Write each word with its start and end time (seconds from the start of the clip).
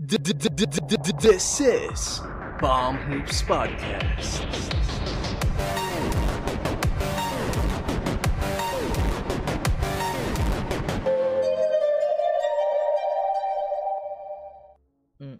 This 0.00 1.60
is 1.60 2.24
Bomb 2.56 2.96
Hoops 3.04 3.44
Podcast. 3.44 4.40
Mm. 15.20 15.36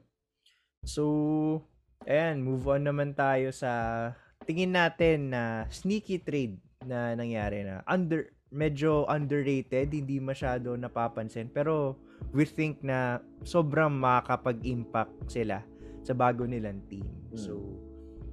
So, 0.84 1.64
ayan, 2.04 2.44
move 2.44 2.68
on 2.68 2.84
naman 2.84 3.16
tayo 3.16 3.56
sa 3.56 4.12
tingin 4.44 4.76
natin 4.76 5.32
na 5.32 5.64
sneaky 5.72 6.20
trade 6.20 6.60
na 6.84 7.16
nangyari 7.16 7.64
na 7.64 7.80
under 7.88 8.28
medyo 8.50 9.06
underrated, 9.06 9.94
hindi 9.94 10.18
masyado 10.18 10.74
napapansin 10.74 11.46
pero 11.48 11.94
we 12.34 12.42
think 12.42 12.82
na 12.82 13.18
sobrang 13.42 13.94
makakapag-impact 13.94 15.30
sila 15.30 15.62
sa 16.02 16.12
bago 16.12 16.44
nilang 16.44 16.82
team. 16.90 17.06
So, 17.32 17.78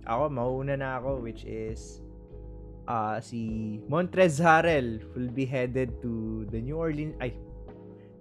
ako 0.03 0.29
mauna 0.29 0.73
na 0.73 0.97
ako 0.97 1.21
which 1.21 1.45
is 1.45 2.01
uh, 2.89 3.21
si 3.21 3.77
Montrez 3.85 4.41
Harrell 4.41 5.03
will 5.13 5.29
be 5.29 5.45
headed 5.45 5.93
to 6.01 6.43
the 6.49 6.59
New 6.59 6.79
Orleans 6.81 7.13
ay 7.21 7.35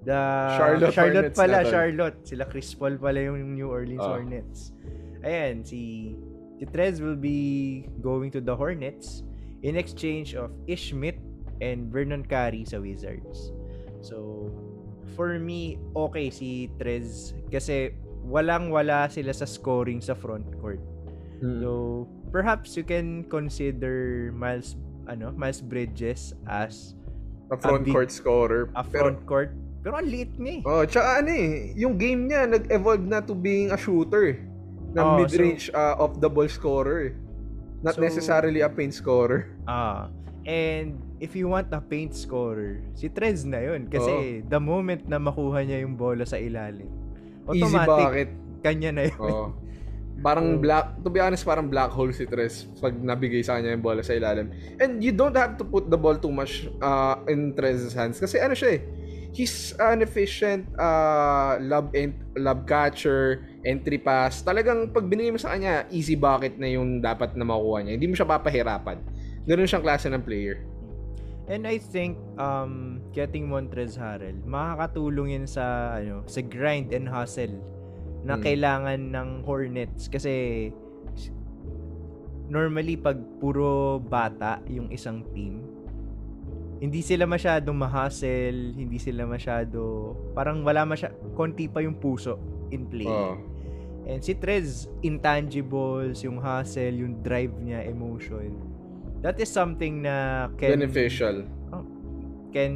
the 0.04 0.20
Charlotte 0.54 0.94
Charlotte 0.94 1.32
Hornets 1.34 1.38
pala. 1.38 1.58
Charlotte. 1.66 2.18
Sila 2.22 2.44
Chris 2.46 2.70
Paul 2.76 2.94
pala 3.00 3.18
yung 3.24 3.56
New 3.58 3.66
Orleans 3.66 4.04
Ah. 4.04 4.14
Hornets. 4.14 4.70
Ayan, 5.26 5.66
si 5.66 6.14
si 6.60 6.64
Trez 6.70 7.02
will 7.02 7.18
be 7.18 7.82
going 7.98 8.30
to 8.30 8.38
the 8.38 8.54
Hornets 8.54 9.26
in 9.66 9.74
exchange 9.74 10.38
of 10.38 10.54
Ish 10.70 10.94
Smith 10.94 11.18
and 11.60 11.88
Vernon 11.88 12.22
Carey 12.22 12.64
sa 12.64 12.78
Wizards. 12.78 13.52
So, 14.00 14.48
for 15.14 15.38
me, 15.38 15.78
okay 15.94 16.28
si 16.28 16.68
Trez 16.76 17.32
kasi 17.48 17.94
walang-wala 18.26 19.06
sila 19.08 19.30
sa 19.30 19.46
scoring 19.46 20.02
sa 20.02 20.12
front 20.12 20.46
court. 20.58 20.82
Mm. 21.40 21.60
So, 21.62 21.70
perhaps 22.30 22.74
you 22.76 22.82
can 22.82 23.24
consider 23.26 24.28
Miles 24.34 24.74
ano, 25.06 25.30
Miles 25.32 25.62
Bridges 25.62 26.34
as 26.44 26.98
A 27.46 27.56
front 27.56 27.86
big- 27.86 27.94
court 27.94 28.10
scorer. 28.10 28.66
a 28.74 28.82
Pero, 28.82 29.06
front 29.06 29.20
court. 29.22 29.50
Pero 29.86 29.94
ang 29.94 30.10
liit 30.10 30.34
niya 30.34 30.58
eh. 30.58 30.60
oh, 30.66 30.82
tsaka 30.82 31.22
ano 31.22 31.30
eh, 31.30 31.70
yung 31.78 31.94
game 31.94 32.26
niya 32.26 32.42
nag-evolve 32.50 33.06
na 33.06 33.22
to 33.22 33.38
being 33.38 33.70
a 33.70 33.78
shooter. 33.78 34.34
Na 34.90 35.14
Oh, 35.14 35.22
mid-range 35.22 35.70
uh, 35.70 35.94
off 35.94 36.18
the 36.18 36.26
ball 36.26 36.50
scorer. 36.50 37.14
Not 37.86 37.94
So- 37.94 38.02
necessarily 38.02 38.66
a 38.66 38.70
paint 38.72 38.90
scorer. 38.90 39.54
Ah. 39.62 40.10
And 40.42 40.98
if 41.18 41.32
you 41.32 41.48
want 41.48 41.72
a 41.72 41.80
paint 41.80 42.12
scorer, 42.12 42.84
si 42.92 43.08
Trez 43.08 43.44
na 43.44 43.60
yun. 43.60 43.88
Kasi 43.88 44.42
the 44.44 44.60
moment 44.60 45.04
na 45.06 45.16
makuha 45.16 45.64
niya 45.64 45.82
yung 45.82 45.96
bola 45.96 46.24
sa 46.24 46.36
ilalim, 46.36 46.88
Easy 47.52 47.62
automatic, 47.62 47.96
bucket. 47.96 48.30
kanya 48.60 48.90
na 48.92 49.02
yun. 49.08 49.20
Oh. 49.22 49.48
Parang 50.16 50.56
Oh. 50.56 50.60
black, 50.60 50.96
to 51.04 51.12
be 51.12 51.20
honest, 51.20 51.44
parang 51.44 51.68
black 51.68 51.92
hole 51.92 52.08
si 52.08 52.24
Tres 52.24 52.64
pag 52.80 52.96
nabigay 52.96 53.44
sa 53.44 53.60
kanya 53.60 53.76
yung 53.76 53.84
bola 53.84 54.00
sa 54.00 54.16
ilalim. 54.16 54.48
And 54.80 55.04
you 55.04 55.12
don't 55.12 55.36
have 55.36 55.60
to 55.60 55.64
put 55.64 55.92
the 55.92 55.98
ball 56.00 56.16
too 56.16 56.32
much 56.32 56.68
uh, 56.80 57.20
in 57.28 57.52
Trez's 57.52 57.92
hands 57.92 58.16
kasi 58.16 58.40
ano 58.40 58.56
siya 58.56 58.76
eh, 58.76 58.82
he's 59.36 59.76
an 59.76 60.00
efficient 60.00 60.64
uh, 60.80 61.60
lob, 61.60 61.92
ent- 61.92 62.16
lob 62.32 62.64
catcher, 62.64 63.44
entry 63.60 64.00
pass. 64.00 64.40
Talagang 64.40 64.88
pag 64.88 65.04
binigay 65.04 65.28
mo 65.28 65.36
sa 65.36 65.52
kanya, 65.52 65.84
easy 65.92 66.16
bucket 66.16 66.56
na 66.56 66.72
yung 66.72 67.04
dapat 67.04 67.36
na 67.36 67.44
makuha 67.44 67.84
niya. 67.84 68.00
Hindi 68.00 68.08
mo 68.08 68.16
siya 68.16 68.24
papahirapan. 68.24 68.96
Ganun 69.44 69.68
siyang 69.68 69.84
klase 69.84 70.08
ng 70.08 70.24
player. 70.24 70.64
And 71.46 71.62
I 71.62 71.78
think 71.78 72.18
um 72.42 72.98
getting 73.14 73.46
Montrez 73.46 73.94
Harrell, 73.94 74.42
makakatulong 74.42 75.38
yun 75.38 75.46
sa 75.46 75.94
ano, 75.94 76.26
sa 76.26 76.42
grind 76.42 76.90
and 76.90 77.06
hustle 77.06 77.54
na 78.26 78.34
Hmm. 78.34 78.42
kailangan 78.42 79.00
ng 79.14 79.28
Hornets 79.46 80.10
kasi 80.10 80.68
normally 82.50 82.98
pag 82.98 83.18
puro 83.38 84.02
bata 84.02 84.58
yung 84.66 84.90
isang 84.90 85.22
team, 85.30 85.62
hindi 86.82 86.98
sila 87.02 87.26
masyadong 87.30 87.78
ma-hustle, 87.78 88.74
hindi 88.74 88.98
sila 88.98 89.22
masyado 89.26 90.12
parang 90.34 90.66
wala 90.66 90.82
masya 90.82 91.14
konti 91.38 91.70
pa 91.70 91.78
yung 91.78 91.98
puso 92.02 92.38
in 92.74 92.90
play. 92.90 93.06
Oh. 93.06 93.38
And 94.06 94.22
si 94.22 94.38
Trez, 94.38 94.86
intangibles, 95.02 96.22
yung 96.22 96.38
hustle, 96.38 96.94
yung 96.94 97.26
drive 97.26 97.54
niya, 97.58 97.82
emotion. 97.90 98.54
That 99.26 99.42
is 99.42 99.50
something 99.50 100.06
na 100.06 100.46
can 100.54 100.78
Beneficial. 100.78 101.42
can 102.56 102.74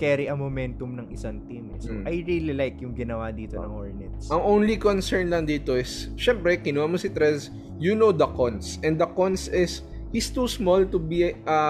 carry 0.00 0.26
a 0.26 0.34
momentum 0.34 0.98
ng 0.98 1.06
isang 1.14 1.46
team. 1.46 1.70
eh. 1.70 1.78
So, 1.78 1.94
Mm. 1.94 2.04
I 2.10 2.14
really 2.26 2.54
like 2.58 2.82
yung 2.82 2.96
ginawa 2.96 3.30
dito 3.30 3.54
ng 3.54 3.70
Hornets. 3.70 4.26
Ang 4.34 4.42
only 4.42 4.74
concern 4.74 5.30
lang 5.30 5.46
dito 5.46 5.78
is, 5.78 6.10
syempre, 6.18 6.58
kinuha 6.58 6.90
mo 6.90 6.98
si 6.98 7.06
Trez, 7.06 7.54
you 7.78 7.94
know 7.94 8.10
the 8.10 8.26
cons. 8.34 8.82
And 8.82 8.98
the 8.98 9.06
cons 9.06 9.46
is, 9.46 9.86
he's 10.10 10.26
too 10.26 10.50
small 10.50 10.82
to 10.82 10.98
be 10.98 11.30
a 11.46 11.60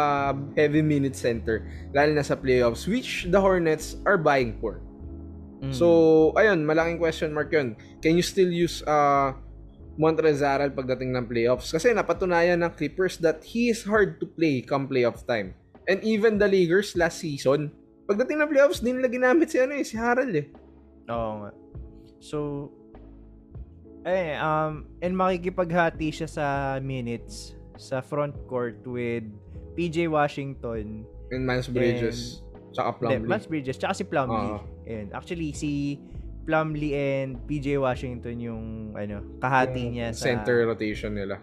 heavy 0.57 0.81
minute 0.81 1.13
center. 1.13 1.69
Lalo 1.93 2.17
na 2.17 2.25
sa 2.25 2.41
playoffs, 2.41 2.89
which 2.89 3.29
the 3.29 3.37
Hornets 3.37 4.01
are 4.09 4.17
buying 4.17 4.57
for. 4.57 4.81
Mm. 5.61 5.77
So, 5.77 6.33
ayun, 6.41 6.65
malaking 6.65 6.97
question 6.97 7.37
mark 7.37 7.53
yun. 7.53 7.77
Can 8.01 8.17
you 8.17 8.25
still 8.25 8.49
use 8.49 8.81
uh, 8.89 9.37
Montrezl 10.01 10.45
Harrell 10.45 10.73
pagdating 10.73 11.13
ng 11.13 11.27
playoffs? 11.29 11.69
Kasi 11.69 11.93
napatunayan 11.93 12.65
ng 12.65 12.73
Clippers 12.73 13.21
that 13.21 13.45
he 13.45 13.69
is 13.69 13.85
hard 13.85 14.17
to 14.21 14.27
play 14.27 14.65
come 14.65 14.89
playoff 14.89 15.25
time. 15.29 15.53
And 15.91 15.99
even 16.07 16.39
the 16.39 16.47
Lakers 16.47 16.95
last 16.95 17.21
season, 17.21 17.75
pagdating 18.07 18.41
ng 18.41 18.49
playoffs, 18.49 18.81
din 18.81 19.03
nila 19.03 19.11
ginamit 19.11 19.51
si, 19.51 19.59
ano, 19.59 19.75
eh, 19.77 19.85
si 19.85 19.99
Harrell 19.99 20.33
eh. 20.33 20.47
Oo 21.11 21.45
nga. 21.45 21.51
So, 22.23 22.71
eh, 24.07 24.39
um, 24.39 24.87
and 25.03 25.15
makikipaghati 25.15 26.11
siya 26.15 26.29
sa 26.31 26.47
minutes 26.79 27.59
sa 27.79 27.99
front 27.99 28.35
court 28.47 28.79
with 28.87 29.27
PJ 29.75 30.07
Washington, 30.07 31.03
And 31.33 31.49
Miles 31.49 31.67
Bridges. 31.67 32.45
tsaka 32.77 32.93
Hindi, 32.93 33.25
Plumlee. 33.25 33.29
Miles 33.29 33.49
Bridges, 33.49 33.77
tsaka 33.81 33.93
si 33.97 34.05
Plumlee. 34.05 34.53
Oo. 34.57 34.61
And 34.85 35.09
actually, 35.17 35.51
si 35.57 35.97
Plumlee 36.43 36.95
and 36.95 37.39
PJ 37.47 37.79
Washington 37.79 38.37
yung 38.43 38.65
ano, 38.99 39.23
kahati 39.39 39.79
Yung 39.79 39.93
niya 39.95 40.09
sa 40.11 40.35
center 40.35 40.67
rotation 40.67 41.15
nila. 41.15 41.39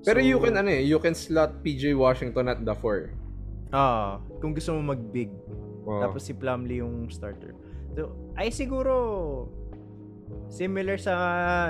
Pero 0.00 0.20
So, 0.20 0.26
you 0.26 0.38
can 0.40 0.56
ano 0.56 0.70
eh, 0.72 0.80
you 0.80 0.96
can 0.96 1.12
slot 1.12 1.60
PJ 1.60 1.92
Washington 1.92 2.48
at 2.48 2.64
the 2.64 2.72
4. 2.72 3.12
Ah, 3.70 4.18
kung 4.40 4.56
gusto 4.56 4.72
mo 4.74 4.96
mag-big. 4.96 5.30
Oh. 5.84 6.00
Tapos 6.00 6.24
si 6.24 6.32
Plumlee 6.32 6.80
yung 6.80 7.06
starter. 7.12 7.52
So, 7.92 8.16
ay 8.34 8.48
siguro 8.48 9.46
similar 10.48 10.96
sa 10.96 11.14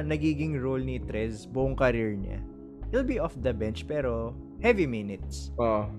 nagiging 0.05 0.57
role 0.57 0.85
ni 0.85 1.03
Trez 1.03 1.45
buong 1.45 1.75
career 1.75 2.15
niya. 2.15 2.39
He'll 2.91 3.07
be 3.07 3.19
off 3.19 3.35
the 3.39 3.55
bench 3.55 3.87
pero 3.87 4.35
heavy 4.63 4.87
minutes. 4.87 5.51
Oh. 5.59 5.91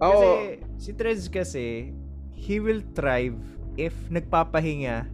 Kasi 0.00 0.26
Oo. 0.26 0.34
si 0.80 0.90
Trez 0.96 1.28
kasi 1.28 1.92
he 2.34 2.56
will 2.58 2.80
thrive 2.96 3.36
if 3.76 3.92
nagpapahinga 4.08 5.06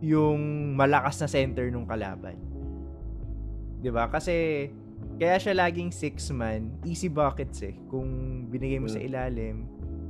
yung 0.00 0.72
malakas 0.74 1.20
na 1.20 1.28
center 1.28 1.68
nung 1.68 1.84
kalaban. 1.84 2.36
'Di 3.80 3.88
ba? 3.92 4.08
Kasi 4.08 4.68
kaya 5.16 5.36
siya 5.36 5.56
laging 5.56 5.92
six 5.92 6.28
man, 6.32 6.72
easy 6.84 7.08
buckets 7.08 7.60
eh. 7.64 7.76
Kung 7.88 8.08
binigay 8.48 8.80
mo 8.80 8.88
sa 8.88 9.00
Mm. 9.00 9.08
ilalim, 9.08 9.56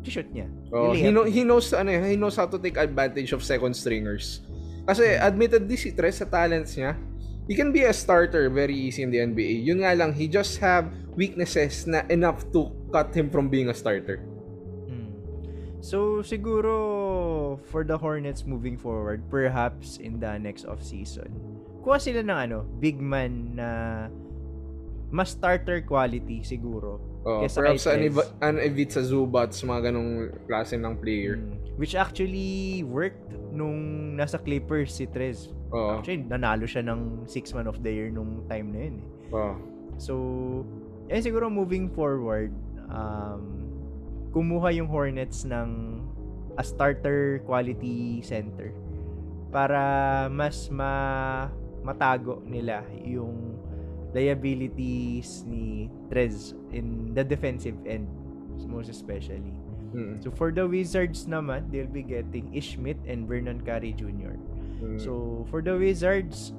shoot 0.06 0.26
niya. 0.30 0.46
Oh, 0.70 0.94
he, 0.94 1.10
know, 1.10 1.26
he 1.26 1.42
knows 1.42 1.74
ano, 1.74 1.90
eh, 1.90 2.14
he 2.14 2.18
knows 2.18 2.38
how 2.38 2.46
to 2.46 2.58
take 2.58 2.78
advantage 2.78 3.30
of 3.34 3.42
second 3.42 3.74
stringers. 3.74 4.42
Kasi 4.86 5.18
admittedly 5.18 5.74
si 5.78 5.90
Tres 5.94 6.18
sa 6.22 6.26
talents 6.26 6.74
niya, 6.78 6.94
he 7.50 7.54
can 7.58 7.74
be 7.74 7.82
a 7.86 7.94
starter 7.94 8.46
very 8.50 8.74
easy 8.74 9.02
in 9.02 9.10
the 9.10 9.18
NBA. 9.18 9.66
Yun 9.66 9.82
nga 9.82 9.94
lang, 9.94 10.14
he 10.14 10.30
just 10.30 10.58
have 10.62 10.90
weaknesses 11.18 11.86
na 11.90 12.06
enough 12.06 12.46
to 12.54 12.70
cut 12.94 13.10
him 13.10 13.26
from 13.30 13.50
being 13.50 13.66
a 13.70 13.74
starter. 13.74 14.22
So, 15.80 16.20
siguro, 16.20 17.56
for 17.72 17.84
the 17.84 17.96
Hornets 17.96 18.44
moving 18.44 18.76
forward, 18.76 19.24
perhaps 19.32 19.96
in 19.96 20.20
the 20.20 20.36
next 20.36 20.68
off-season, 20.68 21.32
kuha 21.80 21.96
sila 21.96 22.20
ng 22.20 22.38
ano, 22.52 22.58
big 22.78 23.00
man 23.00 23.56
na 23.56 23.68
mas 25.10 25.34
starter 25.34 25.82
quality 25.82 26.44
siguro. 26.44 27.00
Oh, 27.24 27.44
Kesa 27.44 27.60
perhaps 27.60 27.84
an, 27.84 28.00
Trez. 28.00 28.16
an 28.40 28.56
Ivica 28.60 29.00
Zubats, 29.04 29.60
mga 29.60 29.92
ganong 29.92 30.32
klase 30.48 30.76
ng 30.80 30.94
player. 30.96 31.36
Mm. 31.36 31.56
Which 31.76 31.96
actually 31.96 32.84
worked 32.84 33.32
nung 33.52 34.12
nasa 34.16 34.40
Clippers 34.40 34.94
si 34.94 35.04
Trez. 35.08 35.52
Oh, 35.72 35.98
Actually, 35.98 36.24
nanalo 36.24 36.64
siya 36.64 36.84
ng 36.84 37.24
six 37.28 37.52
man 37.52 37.68
of 37.68 37.80
the 37.84 37.90
year 37.92 38.08
nung 38.08 38.44
time 38.48 38.72
na 38.72 38.80
yun 38.88 38.96
eh. 39.00 39.06
oh. 39.36 39.54
So, 40.00 40.14
eh 41.12 41.20
siguro 41.20 41.52
moving 41.52 41.92
forward, 41.92 42.54
um, 42.88 43.59
kumuha 44.30 44.74
yung 44.74 44.86
Hornets 44.86 45.46
ng 45.46 46.00
a 46.58 46.64
starter 46.64 47.40
quality 47.46 48.20
center 48.22 48.74
para 49.50 50.26
mas 50.30 50.70
ma 50.70 51.48
matago 51.80 52.44
nila 52.44 52.84
yung 53.02 53.56
liabilities 54.12 55.46
ni 55.46 55.88
Trez 56.10 56.52
in 56.74 57.14
the 57.14 57.22
defensive 57.22 57.78
end 57.86 58.06
most 58.70 58.90
especially. 58.90 59.54
Mm. 59.90 60.22
So 60.22 60.30
for 60.30 60.54
the 60.54 60.66
Wizards 60.66 61.26
naman, 61.26 61.70
they'll 61.74 61.90
be 61.90 62.06
getting 62.06 62.54
Ish 62.54 62.78
Smith 62.78 63.00
and 63.06 63.26
Vernon 63.26 63.58
Carey 63.66 63.90
Jr. 63.90 64.38
Mm. 64.80 64.98
So, 65.00 65.44
for 65.52 65.60
the 65.60 65.76
Wizards, 65.76 66.56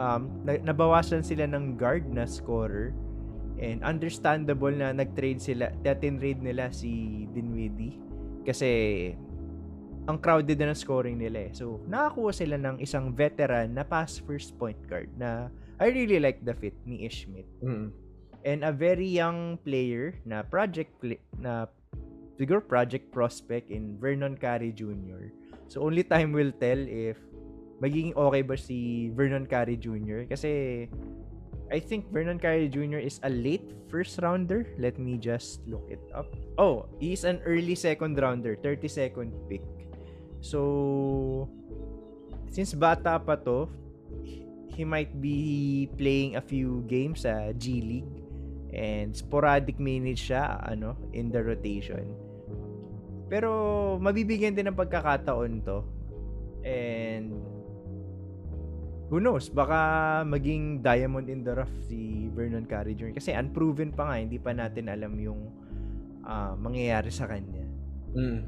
um, 0.00 0.32
na- 0.42 0.60
nabawasan 0.64 1.22
sila 1.22 1.44
ng 1.44 1.76
guard 1.76 2.08
na 2.08 2.24
scorer. 2.24 2.96
And 3.60 3.84
understandable 3.84 4.72
na 4.72 4.96
nag-trade 4.96 5.40
sila, 5.40 5.68
trade 5.84 6.40
nila 6.40 6.72
si 6.72 7.24
Dinwiddie. 7.28 8.00
Kasi, 8.40 8.70
ang 10.08 10.16
crowded 10.16 10.56
na 10.56 10.72
ng 10.72 10.78
scoring 10.80 11.20
nila 11.20 11.46
eh. 11.46 11.52
So, 11.52 11.84
nakakuha 11.84 12.32
sila 12.32 12.56
ng 12.56 12.80
isang 12.80 13.12
veteran 13.12 13.76
na 13.76 13.84
pass 13.84 14.16
first 14.16 14.56
point 14.56 14.80
guard 14.88 15.12
na 15.20 15.52
I 15.80 15.92
really 15.92 16.20
like 16.20 16.44
the 16.44 16.52
fit 16.56 16.76
ni 16.84 17.04
Ishmit. 17.04 17.48
Mm. 17.60 17.88
And 18.44 18.60
a 18.64 18.72
very 18.72 19.08
young 19.08 19.60
player 19.64 20.16
na 20.24 20.40
project 20.44 20.96
na 21.36 21.68
siguro 22.40 22.64
project 22.64 23.12
prospect 23.12 23.68
in 23.68 24.00
Vernon 24.00 24.36
Carey 24.36 24.72
Jr. 24.72 25.32
So 25.68 25.84
only 25.84 26.04
time 26.04 26.32
will 26.32 26.52
tell 26.56 26.80
if 26.80 27.20
magiging 27.80 28.16
okay 28.16 28.40
ba 28.44 28.56
si 28.56 29.08
Vernon 29.12 29.44
Carey 29.44 29.76
Jr. 29.76 30.28
Kasi 30.28 30.84
I 31.70 31.78
think 31.78 32.10
Vernon 32.10 32.42
Carey 32.42 32.66
Jr. 32.66 32.98
is 32.98 33.22
a 33.22 33.30
late 33.30 33.70
first 33.86 34.18
rounder. 34.18 34.66
Let 34.78 34.98
me 34.98 35.18
just 35.18 35.62
look 35.70 35.86
it 35.86 36.02
up. 36.10 36.26
Oh, 36.58 36.90
he's 36.98 37.22
an 37.22 37.38
early 37.46 37.78
second 37.78 38.18
rounder, 38.18 38.58
32nd 38.58 39.30
pick. 39.46 39.62
So 40.42 41.46
since 42.50 42.74
bata 42.74 43.22
pa 43.22 43.38
to, 43.46 43.70
he 44.74 44.82
might 44.82 45.14
be 45.22 45.86
playing 45.94 46.34
a 46.34 46.42
few 46.42 46.82
games 46.90 47.22
sa 47.22 47.54
G 47.54 47.78
League 47.78 48.14
and 48.74 49.14
sporadic 49.14 49.78
minutes 49.78 50.26
siya 50.26 50.58
ano 50.66 50.98
in 51.14 51.30
the 51.30 51.38
rotation. 51.38 52.02
Pero 53.30 53.94
mabibigyan 54.02 54.58
din 54.58 54.74
ng 54.74 54.78
pagkakataon 54.78 55.62
to. 55.62 55.86
And 56.66 57.59
who 59.10 59.18
knows, 59.18 59.50
baka 59.50 60.22
maging 60.22 60.86
diamond 60.86 61.26
in 61.26 61.42
the 61.42 61.50
rough 61.50 61.74
si 61.90 62.30
Vernon 62.30 62.62
Carey 62.64 62.94
Jr. 62.94 63.18
Kasi 63.18 63.34
unproven 63.34 63.90
pa 63.90 64.06
nga, 64.06 64.16
hindi 64.22 64.38
pa 64.38 64.54
natin 64.54 64.86
alam 64.86 65.18
yung 65.18 65.50
ah, 66.22 66.54
mangyayari 66.54 67.10
sa 67.10 67.26
kanya. 67.26 67.66
Mm. 68.14 68.46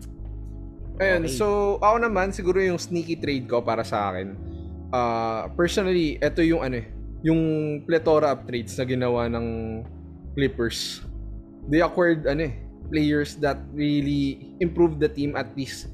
Ayun, 1.03 1.23
Okay. 1.26 1.35
so 1.35 1.76
ako 1.82 1.97
naman 2.06 2.31
siguro 2.31 2.62
yung 2.62 2.79
sneaky 2.79 3.19
trade 3.19 3.50
ko 3.50 3.59
para 3.59 3.82
sa 3.82 4.14
akin. 4.14 4.38
Uh, 4.94 5.50
personally, 5.59 6.20
ito 6.23 6.44
yung 6.47 6.62
ano 6.62 6.79
eh, 6.79 6.87
yung 7.26 7.41
plethora 7.82 8.31
of 8.31 8.47
trades 8.47 8.79
na 8.79 8.87
ginawa 8.87 9.26
ng 9.26 9.47
Clippers. 10.38 11.03
They 11.67 11.82
acquired 11.82 12.29
ano 12.31 12.47
eh, 12.50 12.55
players 12.93 13.35
that 13.43 13.58
really 13.75 14.55
improved 14.62 15.03
the 15.03 15.11
team 15.11 15.35
at 15.35 15.50
least 15.58 15.91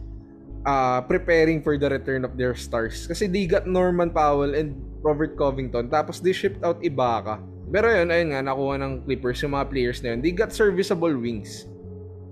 uh, 0.68 1.00
preparing 1.08 1.64
for 1.64 1.80
the 1.80 1.88
return 1.88 2.28
of 2.28 2.36
their 2.36 2.52
stars. 2.52 3.08
Kasi 3.08 3.24
they 3.24 3.48
got 3.48 3.64
Norman 3.64 4.12
Powell 4.12 4.52
and 4.52 4.76
Robert 5.00 5.32
Covington 5.40 5.88
tapos 5.88 6.20
they 6.20 6.36
shipped 6.36 6.60
out 6.60 6.76
Ibaka. 6.84 7.40
Pero 7.72 7.88
yun, 7.88 8.08
ayun 8.12 8.28
nga, 8.32 8.40
nakuha 8.44 8.76
ng 8.80 8.92
Clippers 9.08 9.40
yung 9.44 9.56
mga 9.56 9.66
players 9.68 9.98
na 10.04 10.12
yun. 10.12 10.20
They 10.20 10.32
got 10.32 10.52
serviceable 10.52 11.16
wings 11.16 11.64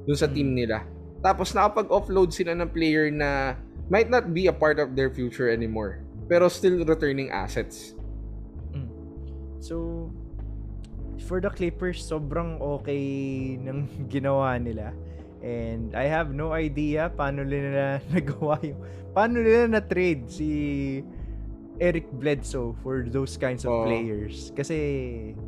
dun 0.04 0.16
sa 0.16 0.28
team 0.28 0.52
nila. 0.52 0.84
Tapos 1.24 1.56
nakapag-offload 1.56 2.32
sila 2.32 2.52
ng 2.52 2.68
player 2.68 3.08
na 3.08 3.56
might 3.88 4.12
not 4.12 4.32
be 4.32 4.48
a 4.48 4.54
part 4.54 4.76
of 4.76 4.92
their 4.92 5.08
future 5.08 5.48
anymore. 5.48 6.04
Pero 6.28 6.48
still 6.52 6.80
returning 6.84 7.32
assets. 7.32 7.96
So, 9.66 10.08
for 11.26 11.42
the 11.42 11.50
Clippers, 11.50 11.98
sobrang 11.98 12.62
okay 12.62 13.02
ng 13.58 13.90
ginawa 14.12 14.62
nila. 14.62 14.94
And 15.46 15.94
I 15.94 16.10
have 16.10 16.34
no 16.34 16.50
idea 16.50 17.06
paano 17.06 17.46
nila 17.46 18.02
nagawa 18.12 18.58
yung... 18.66 18.82
Paano 19.14 19.38
nila 19.38 19.78
na-trade 19.78 20.26
si 20.26 20.50
Eric 21.78 22.10
Bledsoe 22.10 22.74
for 22.82 23.06
those 23.06 23.38
kinds 23.38 23.62
of 23.62 23.70
Oo. 23.70 23.86
players. 23.86 24.50
Kasi, 24.58 24.76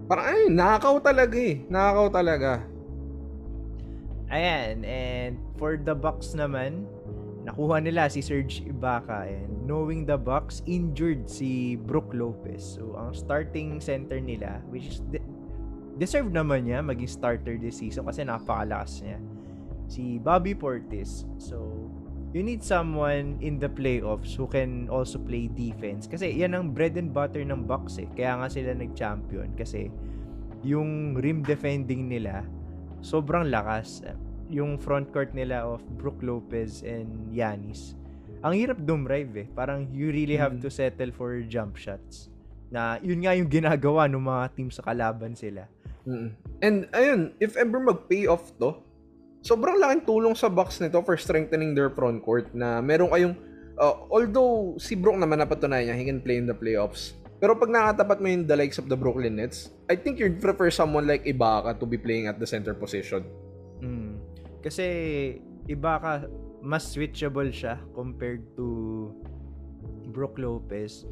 Parang 0.07 0.31
ay, 0.31 0.47
nakakaw 0.55 1.03
talaga 1.03 1.35
eh. 1.35 1.67
Nakakaw 1.67 2.07
talaga. 2.15 2.51
ayan. 4.31 4.87
And 4.87 5.35
for 5.59 5.75
the 5.75 5.97
Bucks 5.99 6.37
naman, 6.39 6.87
nakuha 7.43 7.81
nila 7.83 8.07
si 8.07 8.23
Serge 8.23 8.63
Ibaka. 8.69 9.27
And 9.27 9.67
knowing 9.67 10.07
the 10.07 10.21
Bucks, 10.21 10.63
injured 10.69 11.27
si 11.27 11.75
Brook 11.75 12.15
Lopez. 12.15 12.79
So, 12.79 12.95
ang 12.95 13.17
starting 13.17 13.83
center 13.83 14.23
nila, 14.23 14.63
which 14.71 14.87
is... 14.95 15.03
de- 15.11 15.25
deserve 15.99 16.31
naman 16.31 16.71
niya 16.71 16.79
maging 16.79 17.11
starter 17.11 17.59
this 17.59 17.83
season 17.83 18.07
kasi 18.07 18.23
napakalakas 18.23 19.03
niya. 19.03 19.19
Si 19.89 20.21
Bobby 20.21 20.53
Portis. 20.53 21.25
So, 21.41 21.89
you 22.37 22.45
need 22.45 22.61
someone 22.61 23.41
in 23.41 23.57
the 23.57 23.73
playoffs 23.73 24.37
who 24.37 24.45
can 24.45 24.87
also 24.93 25.17
play 25.17 25.49
defense. 25.49 26.05
Kasi 26.05 26.29
yan 26.29 26.53
ang 26.53 26.77
bread 26.77 27.01
and 27.01 27.09
butter 27.11 27.41
ng 27.41 27.65
Bucks 27.65 27.97
eh. 27.97 28.09
Kaya 28.13 28.37
nga 28.37 28.49
sila 28.53 28.77
nag-champion. 28.77 29.57
Kasi 29.57 29.89
yung 30.61 31.17
rim 31.17 31.41
defending 31.41 32.05
nila, 32.07 32.45
sobrang 33.01 33.49
lakas. 33.49 34.05
Yung 34.53 34.77
front 34.77 35.09
court 35.09 35.33
nila 35.33 35.65
of 35.65 35.81
Brook 35.97 36.21
Lopez 36.21 36.85
and 36.85 37.09
Yanis. 37.33 37.97
Ang 38.45 38.55
hirap 38.55 38.79
dumrive 38.85 39.35
eh. 39.35 39.49
Parang 39.51 39.89
you 39.91 40.13
really 40.13 40.37
have 40.37 40.57
Mm. 40.57 40.63
to 40.63 40.71
settle 40.71 41.11
for 41.11 41.41
jump 41.49 41.81
shots. 41.81 42.29
Na 42.69 43.01
yun 43.01 43.25
nga 43.25 43.33
yung 43.33 43.49
ginagawa 43.49 44.05
ng 44.05 44.21
mga 44.21 44.45
team 44.53 44.69
sa 44.69 44.85
kalaban 44.85 45.33
sila. 45.33 45.65
Mm. 46.05 46.29
And 46.61 46.77
ayun, 46.93 47.21
if 47.41 47.57
ever 47.57 47.81
mag-pay 47.81 48.29
off 48.29 48.53
to, 48.61 48.77
sobrang 49.43 49.79
laking 49.79 50.05
tulong 50.05 50.35
sa 50.35 50.51
Bucks 50.51 50.83
nito 50.83 50.99
for 51.03 51.15
strengthening 51.15 51.75
their 51.75 51.91
front 51.93 52.23
court 52.23 52.51
na 52.55 52.83
meron 52.83 53.11
kayong 53.11 53.35
uh, 53.79 53.95
although 54.11 54.75
si 54.77 54.99
Brook 54.99 55.17
naman 55.17 55.39
napatunayan 55.39 55.95
niya 55.95 55.97
he 55.97 56.05
can 56.07 56.21
play 56.21 56.37
in 56.37 56.47
the 56.47 56.57
playoffs. 56.57 57.15
Pero 57.39 57.55
pag 57.55 57.71
nakatapat 57.71 58.19
mo 58.19 58.27
yung 58.27 58.51
the 58.51 58.59
likes 58.59 58.83
of 58.83 58.91
the 58.91 58.99
Brooklyn 58.99 59.39
Nets, 59.39 59.71
I 59.87 59.95
think 59.95 60.19
you'd 60.19 60.43
prefer 60.43 60.75
someone 60.75 61.07
like 61.07 61.23
Ibaka 61.23 61.79
to 61.79 61.87
be 61.87 61.95
playing 61.95 62.27
at 62.27 62.43
the 62.43 62.49
center 62.51 62.75
position. 62.75 63.23
Mm. 63.79 64.19
Kasi 64.59 64.87
iba 65.71 66.03
ka 66.03 66.27
mas 66.59 66.91
switchable 66.91 67.55
siya 67.55 67.79
compared 67.95 68.43
to 68.59 69.15
Brook 70.11 70.35
Lopez. 70.35 71.07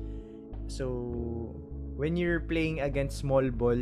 So 0.67 1.55
when 1.95 2.19
you're 2.19 2.43
playing 2.43 2.83
against 2.83 3.23
small 3.23 3.47
ball, 3.55 3.79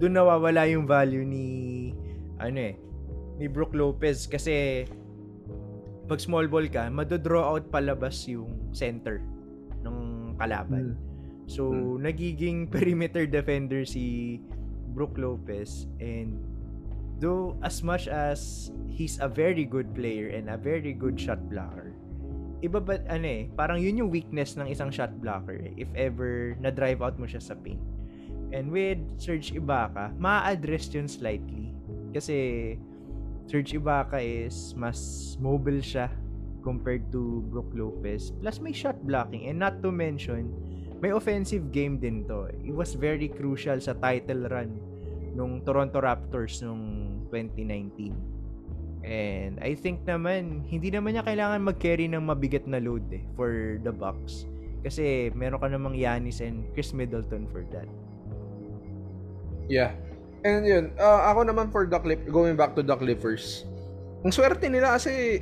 doon 0.00 0.12
nawawala 0.16 0.64
yung 0.72 0.88
value 0.88 1.20
ni 1.20 1.46
ano 2.40 2.72
eh 2.72 2.74
ni 3.38 3.46
Brook 3.50 3.74
Lopez 3.74 4.26
kasi 4.30 4.86
pag 6.04 6.20
small 6.20 6.46
ball 6.46 6.68
ka, 6.68 6.92
mado-draw 6.92 7.56
out 7.56 7.72
palabas 7.72 8.28
yung 8.28 8.70
center 8.76 9.24
ng 9.82 10.36
kalaban. 10.36 10.96
So, 11.48 11.72
nagiging 12.00 12.68
perimeter 12.74 13.24
defender 13.24 13.84
si 13.88 14.38
Brook 14.92 15.16
Lopez 15.16 15.88
and 15.98 16.38
though 17.18 17.56
as 17.64 17.82
much 17.82 18.06
as 18.06 18.70
he's 18.86 19.18
a 19.18 19.28
very 19.28 19.64
good 19.64 19.90
player 19.96 20.30
and 20.30 20.52
a 20.52 20.58
very 20.60 20.92
good 20.92 21.16
shot 21.16 21.40
blocker, 21.48 21.96
iba 22.64 22.80
ba, 22.80 23.00
ano 23.08 23.26
eh, 23.28 23.42
parang 23.56 23.80
yun 23.80 24.00
yung 24.00 24.10
weakness 24.12 24.56
ng 24.56 24.68
isang 24.68 24.88
shot 24.88 25.12
blocker 25.20 25.56
eh, 25.56 25.72
if 25.76 25.88
ever 25.96 26.56
na-drive 26.60 27.00
out 27.04 27.16
mo 27.20 27.28
siya 27.28 27.40
sa 27.40 27.56
paint. 27.56 27.80
And 28.54 28.70
with 28.70 29.02
Serge 29.18 29.50
Ibaka, 29.50 30.14
ma-address 30.14 30.94
yun 30.94 31.10
slightly. 31.10 31.74
Kasi 32.14 32.78
Serge 33.44 33.76
Ibaka 33.76 34.18
is 34.20 34.72
mas 34.76 35.34
mobile 35.36 35.84
siya 35.84 36.08
compared 36.64 37.04
to 37.12 37.44
Brook 37.52 37.68
Lopez. 37.76 38.32
Plus 38.40 38.58
may 38.58 38.72
shot 38.72 38.96
blocking 39.04 39.52
and 39.52 39.60
not 39.60 39.84
to 39.84 39.92
mention 39.92 40.48
may 41.04 41.12
offensive 41.12 41.68
game 41.68 42.00
din 42.00 42.24
to. 42.24 42.48
It 42.64 42.72
was 42.72 42.96
very 42.96 43.28
crucial 43.28 43.76
sa 43.84 43.92
title 43.92 44.48
run 44.48 44.80
nung 45.36 45.60
Toronto 45.60 46.00
Raptors 46.00 46.64
nung 46.64 47.26
2019. 47.28 48.16
And 49.04 49.60
I 49.60 49.76
think 49.76 50.08
naman, 50.08 50.64
hindi 50.64 50.88
naman 50.88 51.12
niya 51.12 51.28
kailangan 51.28 51.60
mag-carry 51.60 52.08
ng 52.08 52.24
mabigat 52.24 52.64
na 52.64 52.80
load 52.80 53.04
eh, 53.12 53.20
for 53.36 53.76
the 53.84 53.92
Bucks. 53.92 54.48
Kasi 54.80 55.28
meron 55.36 55.60
ka 55.60 55.68
namang 55.68 55.92
Giannis 55.92 56.40
and 56.40 56.64
Chris 56.72 56.96
Middleton 56.96 57.44
for 57.52 57.68
that. 57.68 57.84
Yeah. 59.68 59.92
And 60.44 60.68
yun, 60.68 60.92
uh, 61.00 61.32
ako 61.32 61.48
naman 61.48 61.72
for 61.72 61.88
the 61.88 61.96
clip, 61.96 62.20
going 62.28 62.52
back 62.52 62.76
to 62.76 62.84
the 62.84 62.92
Clippers. 62.92 63.64
Ang 64.20 64.28
swerte 64.28 64.68
nila 64.68 65.00
kasi 65.00 65.40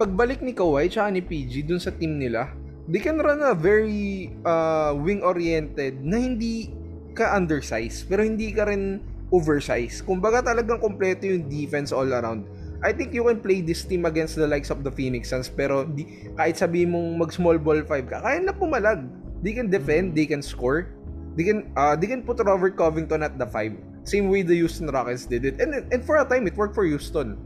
pagbalik 0.00 0.40
ni 0.40 0.56
Kawhi 0.56 0.88
tsaka 0.88 1.12
ni 1.12 1.20
PG 1.20 1.68
dun 1.68 1.76
sa 1.76 1.92
team 1.92 2.16
nila, 2.16 2.48
they 2.88 3.04
can 3.04 3.20
run 3.20 3.44
a 3.44 3.52
very 3.52 4.32
uh, 4.48 4.96
wing-oriented 4.96 6.00
na 6.00 6.16
hindi 6.16 6.72
ka 7.12 7.36
undersized 7.36 8.08
pero 8.08 8.24
hindi 8.24 8.48
ka 8.56 8.64
rin 8.64 9.04
oversized. 9.28 10.08
Kumbaga 10.08 10.40
talagang 10.40 10.80
kompleto 10.80 11.28
yung 11.28 11.44
defense 11.44 11.92
all 11.92 12.08
around. 12.08 12.48
I 12.80 12.96
think 12.96 13.12
you 13.12 13.28
can 13.28 13.44
play 13.44 13.60
this 13.60 13.84
team 13.84 14.08
against 14.08 14.40
the 14.40 14.48
likes 14.48 14.72
of 14.72 14.80
the 14.80 14.88
Phoenix 14.88 15.36
Suns 15.36 15.52
pero 15.52 15.84
di, 15.84 16.32
kahit 16.32 16.56
sabihin 16.56 16.96
mong 16.96 17.08
mag 17.20 17.28
small 17.28 17.60
ball 17.60 17.84
5 17.84 18.08
ka, 18.08 18.24
kaya 18.24 18.40
na 18.40 18.56
pumalag. 18.56 19.04
They 19.44 19.52
can 19.52 19.68
defend, 19.68 20.16
they 20.16 20.24
can 20.24 20.40
score. 20.40 20.88
They 21.36 21.44
can 21.44 21.72
uh, 21.76 21.92
they 21.92 22.08
can 22.08 22.24
put 22.24 22.40
Robert 22.40 22.76
Covington 22.76 23.20
at 23.20 23.36
the 23.36 23.44
5. 23.44 23.89
Same 24.04 24.32
way 24.32 24.42
the 24.42 24.56
Houston 24.56 24.88
Rockets 24.88 25.26
did 25.28 25.44
it. 25.44 25.60
And 25.60 25.86
and 25.92 26.00
for 26.04 26.16
a 26.18 26.24
time 26.24 26.48
it 26.48 26.56
worked 26.56 26.74
for 26.74 26.84
Houston. 26.84 27.36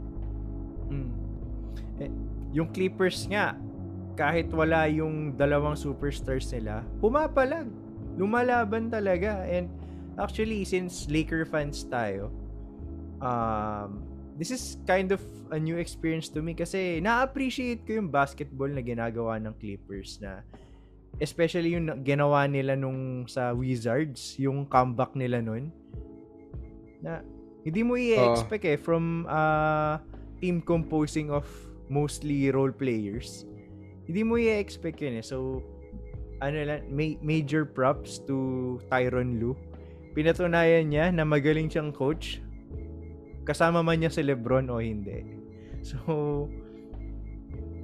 Mm. 0.87 1.09
Eh, 1.99 2.11
yung 2.55 2.71
Clippers 2.71 3.27
nga, 3.27 3.59
kahit 4.15 4.47
wala 4.55 4.87
yung 4.87 5.35
dalawang 5.35 5.75
superstars 5.75 6.47
nila, 6.55 6.87
pumapalag. 7.03 7.67
Lumalaban 8.15 8.87
talaga. 8.87 9.43
And 9.43 9.67
actually, 10.15 10.63
since 10.63 11.11
Laker 11.11 11.43
fans 11.43 11.83
tayo, 11.83 12.31
um, 13.19 13.99
this 14.39 14.51
is 14.51 14.79
kind 14.87 15.11
of 15.11 15.19
a 15.51 15.59
new 15.59 15.75
experience 15.75 16.31
to 16.31 16.39
me 16.39 16.55
kasi 16.55 16.99
na-appreciate 16.99 17.83
ko 17.87 17.99
yung 17.99 18.07
basketball 18.11 18.71
na 18.71 18.83
ginagawa 18.83 19.39
ng 19.39 19.51
Clippers 19.59 20.19
na 20.23 20.43
especially 21.23 21.75
yung 21.75 21.87
ginawa 22.03 22.43
nila 22.47 22.75
nung 22.75 23.23
sa 23.27 23.55
Wizards, 23.55 24.35
yung 24.35 24.67
comeback 24.67 25.15
nila 25.15 25.39
nun. 25.39 25.71
Na 27.05 27.21
hindi 27.61 27.81
mo 27.85 27.93
i-expect 27.97 28.65
eh 28.65 28.77
from 28.77 29.29
uh, 29.29 30.01
team 30.41 30.61
composing 30.61 31.29
of 31.29 31.45
mostly 31.89 32.49
role 32.49 32.73
players. 32.73 33.45
Hindi 34.05 34.21
mo 34.21 34.37
i-expect 34.37 35.01
yun 35.01 35.21
eh. 35.21 35.25
So, 35.25 35.61
ano 36.41 36.57
lang, 36.61 36.85
ma- 36.89 37.21
major 37.21 37.65
props 37.65 38.21
to 38.29 38.77
Tyron 38.89 39.37
Lue. 39.41 39.57
Pinatunayan 40.13 40.89
niya 40.89 41.09
na 41.09 41.25
magaling 41.25 41.69
siyang 41.69 41.89
coach. 41.89 42.41
Kasama 43.45 43.85
man 43.85 44.01
niya 44.01 44.13
si 44.13 44.25
Lebron 44.25 44.69
o 44.73 44.81
hindi. 44.81 45.21
So, 45.85 46.49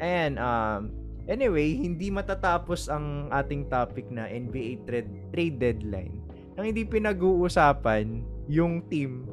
ayan, 0.01 0.41
um, 0.41 0.89
anyway, 1.29 1.77
hindi 1.77 2.09
matatapos 2.09 2.89
ang 2.89 3.29
ating 3.29 3.69
topic 3.69 4.09
na 4.09 4.25
NBA 4.25 4.89
trade, 4.89 5.13
trade 5.29 5.61
deadline 5.61 6.17
nang 6.57 6.65
hindi 6.67 6.83
pinag-uusapan 6.83 8.25
yung 8.51 8.83
team 8.85 9.23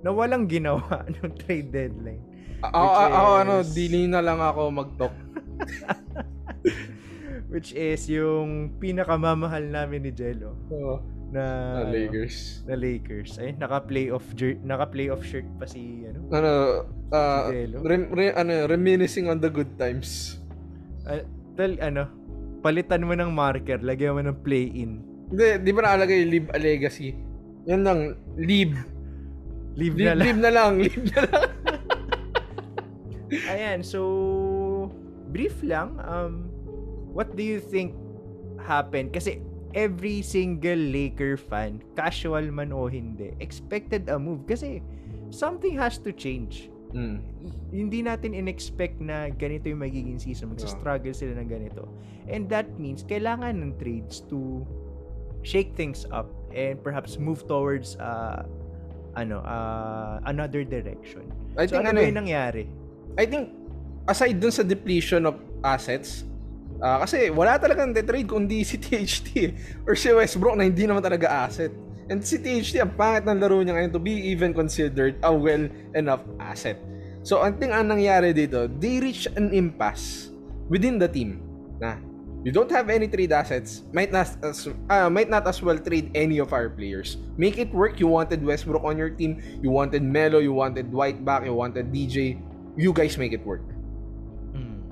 na 0.00 0.08
walang 0.08 0.48
ginawa 0.48 1.04
ng 1.14 1.36
trade 1.36 1.68
deadline. 1.68 2.24
Ako, 2.64 2.78
ako 2.80 3.20
is- 3.28 3.38
ano, 3.38 3.54
dili 3.68 4.00
na 4.06 4.18
lang 4.18 4.40
ako 4.40 4.60
mag-talk. 4.72 5.14
Which 7.52 7.76
is 7.76 8.08
yung 8.08 8.80
pinakamamahal 8.80 9.68
namin 9.68 10.08
ni 10.08 10.10
Jello 10.10 10.56
Oo, 10.72 11.04
na, 11.28 11.42
na 11.76 11.80
ano, 11.84 11.92
Lakers. 11.92 12.64
na 12.64 12.74
Lakers. 12.74 13.36
Ay, 13.36 13.52
naka-playoff 13.52 14.24
jer- 14.32 14.56
naka-playoff 14.58 15.20
shirt 15.20 15.44
pa 15.58 15.68
si 15.68 16.00
ano. 16.02 16.18
Ano, 16.32 16.50
uh, 17.10 17.42
Si 17.44 17.52
Delo. 17.54 17.76
rem, 17.84 18.08
re- 18.08 18.32
ano, 18.32 18.64
reminiscing 18.64 19.28
on 19.28 19.36
the 19.36 19.52
good 19.52 19.68
times. 19.76 20.40
Ah, 21.04 21.20
tal 21.52 21.76
ano, 21.78 22.08
palitan 22.60 23.04
mo 23.04 23.12
ng 23.12 23.28
marker, 23.28 23.84
lagyan 23.84 24.16
mo 24.16 24.22
ng 24.22 24.38
play-in. 24.40 25.04
Hindi, 25.28 25.46
di 25.60 25.72
ba 25.72 25.84
nakalagay 25.84 26.24
Live 26.24 26.48
a 26.48 26.58
Legacy? 26.58 27.12
Yan 27.66 27.86
lang, 27.86 28.18
Live. 28.34 28.74
Leave 29.72 29.96
Live, 29.96 30.04
na 30.04 30.12
lang. 30.12 30.20
live 30.20 30.40
na 30.40 30.50
lang, 30.52 30.72
live 30.84 31.04
na 31.16 31.20
lang. 31.24 31.44
Ayan, 33.48 33.80
so 33.80 34.00
brief 35.32 35.56
lang. 35.64 35.96
Um, 36.04 36.52
what 37.16 37.32
do 37.32 37.40
you 37.40 37.56
think 37.56 37.96
happened? 38.60 39.16
Kasi 39.16 39.40
every 39.72 40.20
single 40.20 40.76
Laker 40.76 41.40
fan, 41.40 41.80
casual 41.96 42.44
man 42.52 42.76
o 42.76 42.92
hindi, 42.92 43.32
expected 43.40 44.12
a 44.12 44.20
move. 44.20 44.44
Kasi 44.44 44.84
something 45.32 45.72
has 45.72 45.96
to 45.96 46.12
change. 46.12 46.68
Mm. 46.92 47.24
Hindi 47.72 48.04
natin 48.04 48.36
in-expect 48.36 49.00
na 49.00 49.32
ganito 49.32 49.72
yung 49.72 49.80
magiging 49.80 50.20
season. 50.20 50.52
Magsa-struggle 50.52 51.16
sila 51.16 51.40
ng 51.40 51.48
ganito. 51.48 51.88
And 52.28 52.52
that 52.52 52.68
means 52.76 53.00
kailangan 53.00 53.64
ng 53.64 53.80
trades 53.80 54.20
to 54.28 54.68
shake 55.42 55.74
things 55.74 56.06
up 56.10 56.30
and 56.54 56.78
perhaps 56.82 57.18
move 57.18 57.46
towards 57.46 57.98
uh, 57.98 58.46
ano 59.18 59.42
uh, 59.44 60.22
another 60.26 60.64
direction. 60.64 61.26
I 61.58 61.68
so 61.68 61.76
think 61.76 61.90
ano 61.90 62.00
ano 62.00 62.08
yung 62.08 62.18
nangyari? 62.26 62.64
I 63.20 63.28
think, 63.28 63.52
aside 64.08 64.40
dun 64.40 64.52
sa 64.54 64.64
depletion 64.64 65.28
of 65.28 65.36
assets, 65.60 66.24
ah, 66.80 67.04
kasi 67.04 67.28
wala 67.28 67.60
talagang 67.60 67.92
trade 67.92 68.24
kundi 68.24 68.64
si 68.64 68.80
THT 68.80 69.52
or 69.86 69.92
si 69.92 70.08
Westbrook 70.08 70.56
na 70.56 70.64
hindi 70.64 70.88
naman 70.88 71.04
talaga 71.04 71.28
asset. 71.28 71.70
And 72.10 72.24
si 72.24 72.40
THT, 72.40 72.82
ang 72.82 72.92
pangit 72.98 73.24
ng 73.28 73.38
laro 73.38 73.62
niya 73.62 73.78
ngayon 73.78 73.92
to 73.94 74.02
be 74.02 74.12
even 74.32 74.50
considered 74.52 75.16
a 75.22 75.30
well 75.30 75.64
enough 75.94 76.24
asset. 76.42 76.76
So, 77.22 77.38
ang 77.38 77.62
ting 77.62 77.70
ang 77.70 77.86
nangyari 77.86 78.34
dito, 78.34 78.66
they 78.82 78.98
reach 78.98 79.30
an 79.38 79.54
impasse 79.54 80.34
within 80.66 80.98
the 80.98 81.06
team 81.06 81.38
na 81.78 82.02
you 82.44 82.50
don't 82.50 82.70
have 82.70 82.90
any 82.90 83.06
trade 83.06 83.30
assets, 83.30 83.82
might 83.94 84.10
not 84.10 84.26
as, 84.42 84.68
ah, 84.90 85.08
might 85.08 85.30
not 85.30 85.46
as 85.46 85.62
well 85.62 85.78
trade 85.78 86.10
any 86.14 86.38
of 86.38 86.52
our 86.52 86.68
players. 86.68 87.16
Make 87.38 87.58
it 87.58 87.70
work. 87.70 88.02
You 88.02 88.10
wanted 88.10 88.42
Westbrook 88.42 88.82
on 88.82 88.98
your 88.98 89.10
team, 89.10 89.38
you 89.62 89.70
wanted 89.70 90.02
Melo, 90.02 90.38
you 90.38 90.52
wanted 90.52 90.90
White 90.90 91.24
back, 91.24 91.46
you 91.46 91.54
wanted 91.54 91.94
DJ. 91.94 92.42
You 92.74 92.92
guys 92.92 93.18
make 93.18 93.32
it 93.32 93.44
work. 93.46 93.62
Mm. 94.56 94.82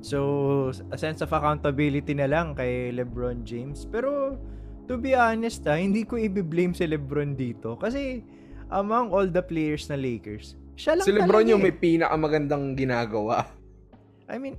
So, 0.00 0.72
a 0.90 0.96
sense 0.96 1.20
of 1.20 1.32
accountability 1.32 2.14
na 2.14 2.24
lang 2.24 2.56
kay 2.56 2.94
LeBron 2.94 3.44
James. 3.44 3.84
Pero, 3.84 4.40
to 4.88 4.96
be 4.96 5.12
honest 5.12 5.64
ah, 5.68 5.76
hindi 5.76 6.08
ko 6.08 6.16
i-blame 6.16 6.72
si 6.72 6.88
LeBron 6.88 7.36
dito. 7.36 7.76
Kasi, 7.76 8.24
among 8.72 9.12
all 9.12 9.28
the 9.28 9.44
players 9.44 9.92
na 9.92 9.98
Lakers, 10.00 10.56
siya 10.74 10.96
lang 10.96 11.04
Si 11.04 11.12
LeBron 11.12 11.52
yung 11.52 11.60
eh. 11.60 11.68
may 11.68 11.74
pinakamagandang 11.76 12.74
ginagawa. 12.74 13.44
I 14.24 14.40
mean, 14.40 14.56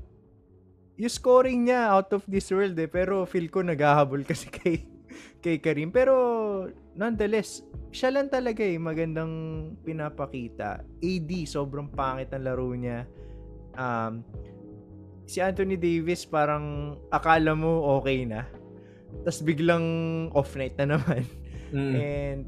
yung 0.96 1.12
scoring 1.12 1.68
niya 1.68 1.92
out 1.92 2.12
of 2.16 2.24
this 2.28 2.48
world 2.52 2.76
eh. 2.80 2.88
Pero 2.88 3.28
feel 3.28 3.52
ko 3.52 3.62
naghahabol 3.62 4.24
kasi 4.30 4.48
kay, 4.52 4.88
kay 5.44 5.60
Karim. 5.60 5.92
Pero, 5.92 6.16
nonetheless, 6.96 7.64
siya 7.92 8.12
lang 8.12 8.28
talaga 8.28 8.64
eh, 8.64 8.80
magandang 8.80 9.34
pinapakita. 9.84 10.84
AD, 10.84 11.32
sobrang 11.48 11.92
pangit 11.92 12.32
ang 12.36 12.44
laro 12.44 12.72
niya. 12.76 13.08
Um, 13.76 14.24
si 15.26 15.42
Anthony 15.42 15.76
Davis 15.76 16.24
parang 16.24 16.98
akala 17.10 17.56
mo 17.58 18.00
okay 18.00 18.24
na. 18.28 18.46
Tapos 19.24 19.42
biglang 19.42 19.86
off 20.36 20.54
night 20.60 20.76
na 20.76 20.96
naman. 20.98 21.24
Mm. 21.72 21.94
And 21.96 22.42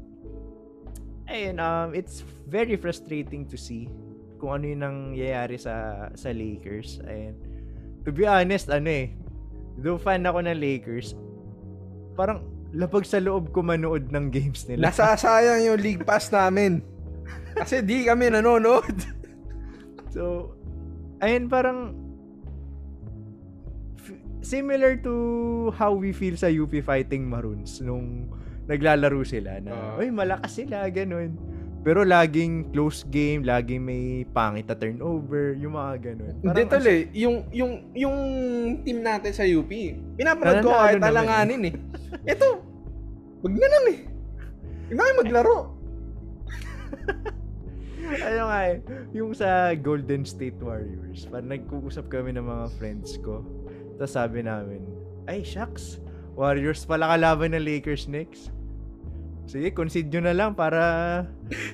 ayun, 1.28 1.56
um, 1.60 1.88
it's 1.92 2.24
very 2.48 2.76
frustrating 2.76 3.44
to 3.48 3.56
see 3.56 3.88
kung 4.38 4.62
ano 4.62 4.64
yung 4.70 4.82
nangyayari 4.84 5.58
sa 5.58 6.08
sa 6.14 6.30
Lakers. 6.30 7.02
And 7.08 7.47
to 8.02 8.10
be 8.10 8.24
honest, 8.24 8.68
ano 8.68 8.86
eh, 8.86 9.14
though 9.76 9.96
fan 9.96 10.22
ako 10.22 10.42
ng 10.42 10.54
Lakers, 10.54 11.14
parang 12.12 12.42
labag 12.70 13.02
sa 13.02 13.16
loob 13.16 13.50
ko 13.50 13.62
manood 13.62 14.10
ng 14.10 14.28
games 14.28 14.66
nila. 14.66 14.90
Nasasayang 14.90 15.64
yung 15.68 15.78
league 15.78 16.04
pass 16.04 16.28
namin. 16.28 16.84
Kasi 17.54 17.80
di 17.80 18.04
kami 18.04 18.28
nanonood. 18.28 18.96
So, 20.08 20.56
ayun 21.20 21.52
parang 21.52 21.92
f- 23.94 24.16
similar 24.40 24.96
to 24.98 25.14
how 25.76 25.92
we 25.92 26.16
feel 26.16 26.32
sa 26.32 26.48
UP 26.48 26.72
Fighting 26.80 27.28
Maroons 27.28 27.84
nung 27.84 28.32
naglalaro 28.64 29.20
sila 29.20 29.60
na, 29.60 29.72
Ah. 29.94 30.00
uy, 30.00 30.08
malakas 30.08 30.56
sila, 30.56 30.88
ganun. 30.88 31.36
Pero 31.88 32.04
laging 32.04 32.68
close 32.68 33.00
game, 33.08 33.40
laging 33.48 33.80
may 33.80 34.28
pangit 34.36 34.68
na 34.68 34.76
turnover, 34.76 35.56
yung 35.56 35.72
mga 35.72 36.12
ganun. 36.12 36.36
Hindi 36.44 36.62
tol 36.68 36.84
eh. 36.84 37.08
Yung, 37.16 37.48
yung, 37.48 37.72
yung 37.96 38.16
team 38.84 39.00
natin 39.00 39.32
sa 39.32 39.48
UP, 39.48 39.72
pinapanood 40.20 40.68
ko 40.68 40.76
kahit 40.76 41.00
naman 41.00 41.16
alanganin 41.16 41.62
eh. 41.72 41.74
Ito, 42.28 42.60
wag 43.40 43.54
na 43.56 43.68
lang 43.72 43.84
eh. 43.88 43.98
Na 44.92 45.00
kayo 45.00 45.14
maglaro. 45.16 45.56
ano 48.28 48.42
nga 48.52 48.60
eh, 48.68 48.76
yung 49.16 49.32
sa 49.32 49.72
Golden 49.72 50.28
State 50.28 50.60
Warriors, 50.60 51.24
parang 51.32 51.56
nagkuusap 51.56 52.12
kami 52.12 52.36
ng 52.36 52.44
mga 52.44 52.66
friends 52.76 53.16
ko. 53.24 53.40
Tapos 53.96 54.12
sabi 54.12 54.44
namin, 54.44 54.84
ay 55.24 55.40
shucks, 55.40 56.04
Warriors 56.36 56.84
pala 56.84 57.16
kalaban 57.16 57.56
ng 57.56 57.64
Lakers 57.64 58.12
next. 58.12 58.52
Sige, 59.48 59.72
concede 59.72 60.12
nyo 60.12 60.28
na 60.28 60.36
lang 60.36 60.52
para 60.52 61.24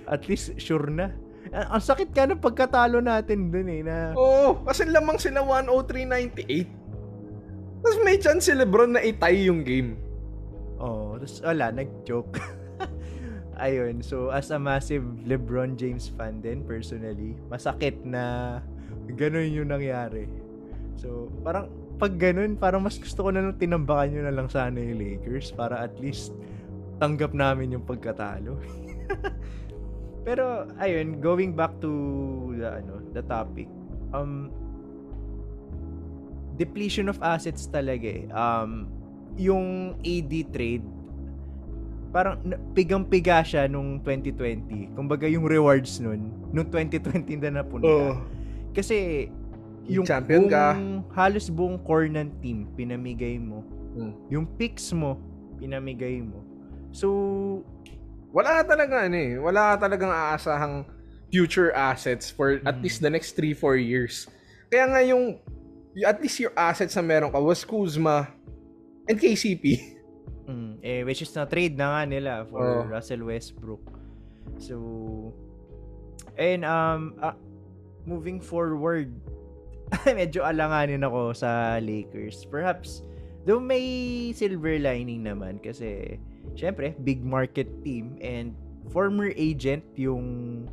at 0.06 0.22
least 0.30 0.54
sure 0.62 0.86
na. 0.94 1.10
Ang 1.50 1.66
ang 1.74 1.82
sakit 1.82 2.14
ka 2.14 2.30
ng 2.30 2.38
pagkatalo 2.38 3.02
natin 3.02 3.50
dun 3.50 3.66
eh, 3.66 3.82
na 3.82 4.14
Oo, 4.14 4.62
kasi 4.62 4.86
lamang 4.86 5.18
sila 5.18 5.42
103.98. 5.42 7.82
Tapos 7.82 7.98
may 8.06 8.16
chance 8.16 8.46
si 8.46 8.54
Lebron 8.54 8.94
na 8.94 9.02
itay 9.02 9.50
yung 9.50 9.66
game. 9.66 9.98
Oh, 10.78 11.18
tapos 11.18 11.42
wala, 11.42 11.74
nag-joke. 11.74 12.38
Ayun, 13.64 14.02
so 14.02 14.30
as 14.30 14.50
a 14.54 14.58
massive 14.58 15.02
LeBron 15.26 15.74
James 15.74 16.10
fan 16.14 16.42
din, 16.42 16.62
personally, 16.66 17.34
masakit 17.50 17.98
na 18.06 18.58
ganun 19.18 19.50
yung 19.50 19.70
nangyari. 19.70 20.26
So, 20.98 21.30
parang 21.42 21.70
pag 21.98 22.18
ganun, 22.18 22.58
parang 22.58 22.82
mas 22.82 22.98
gusto 22.98 23.26
ko 23.26 23.30
na 23.30 23.44
lang 23.44 23.58
tinambakan 23.58 24.08
nyo 24.10 24.22
na 24.26 24.34
lang 24.34 24.48
sana 24.50 24.78
yung 24.78 24.98
Lakers 24.98 25.54
para 25.54 25.86
at 25.86 25.94
least 26.02 26.34
tanggap 27.04 27.36
namin 27.36 27.76
yung 27.76 27.84
pagkatalo. 27.84 28.56
Pero, 30.26 30.64
ayun, 30.80 31.20
going 31.20 31.52
back 31.52 31.76
to 31.84 31.92
the, 32.56 32.80
ano, 32.80 33.04
the 33.12 33.20
topic, 33.28 33.68
um, 34.16 34.48
depletion 36.56 37.12
of 37.12 37.20
assets 37.20 37.68
talaga 37.68 38.08
eh. 38.08 38.24
Um, 38.32 38.88
yung 39.36 40.00
AD 40.00 40.32
trade, 40.48 40.86
parang 42.08 42.40
pigang-piga 42.72 43.44
siya 43.44 43.68
nung 43.68 44.00
2020. 44.00 44.96
Kumbaga 44.96 45.28
yung 45.28 45.44
rewards 45.44 46.00
nun, 46.00 46.32
nung 46.56 46.72
2020 46.72 47.44
na 47.44 47.60
napunta. 47.60 47.84
Oo. 47.84 48.16
Kasi, 48.72 49.28
yung 49.84 50.08
champion 50.08 50.48
ka. 50.48 50.72
buong- 50.72 51.04
halos 51.12 51.52
buong 51.52 51.76
core 51.84 52.08
ng 52.08 52.32
team, 52.40 52.64
pinamigay 52.72 53.36
mo. 53.36 53.60
Hmm. 53.92 54.16
Yung 54.32 54.48
picks 54.56 54.88
mo, 54.96 55.20
pinamigay 55.60 56.24
mo. 56.24 56.53
So, 56.94 57.66
Wala 58.34 58.66
ka 58.66 58.74
talaga 58.74 59.06
ano 59.06 59.14
eh. 59.14 59.38
Wala 59.38 59.78
ka 59.78 59.86
talagang 59.86 60.10
aasahang 60.10 60.82
future 61.30 61.70
assets 61.70 62.34
for 62.34 62.58
at 62.66 62.74
Mm. 62.78 62.82
least 62.82 62.98
the 62.98 63.06
next 63.06 63.38
3-4 63.38 63.78
years. 63.78 64.26
Kaya 64.66 64.90
nga 64.90 65.00
yung, 65.06 65.38
at 66.02 66.18
least 66.18 66.42
your 66.42 66.50
assets 66.58 66.98
na 66.98 67.02
meron 67.06 67.30
ka 67.30 67.38
was 67.38 67.62
Kuzma 67.62 68.26
and 69.06 69.22
KCP. 69.22 69.94
mm, 70.50 70.82
eh, 70.82 71.06
which 71.06 71.22
is 71.22 71.30
na 71.30 71.46
trade 71.46 71.78
na 71.78 71.94
nga 71.94 72.02
nila 72.10 72.32
for 72.50 72.82
Oo. 72.82 72.90
Russell 72.90 73.22
Westbrook. 73.22 73.86
So, 74.58 75.30
and 76.34 76.66
um, 76.66 77.14
ah, 77.22 77.38
moving 78.02 78.42
forward, 78.42 79.14
medyo 80.10 80.42
alanganin 80.42 81.06
ako 81.06 81.38
sa 81.38 81.78
Lakers. 81.78 82.50
Perhaps, 82.50 83.06
though 83.46 83.62
may 83.62 83.86
silver 84.34 84.74
lining 84.82 85.22
naman 85.22 85.62
kasi, 85.62 86.18
syempre, 86.52 86.92
big 87.00 87.24
market 87.24 87.66
team 87.80 88.20
and 88.20 88.52
former 88.92 89.32
agent 89.34 89.82
yung 89.96 90.64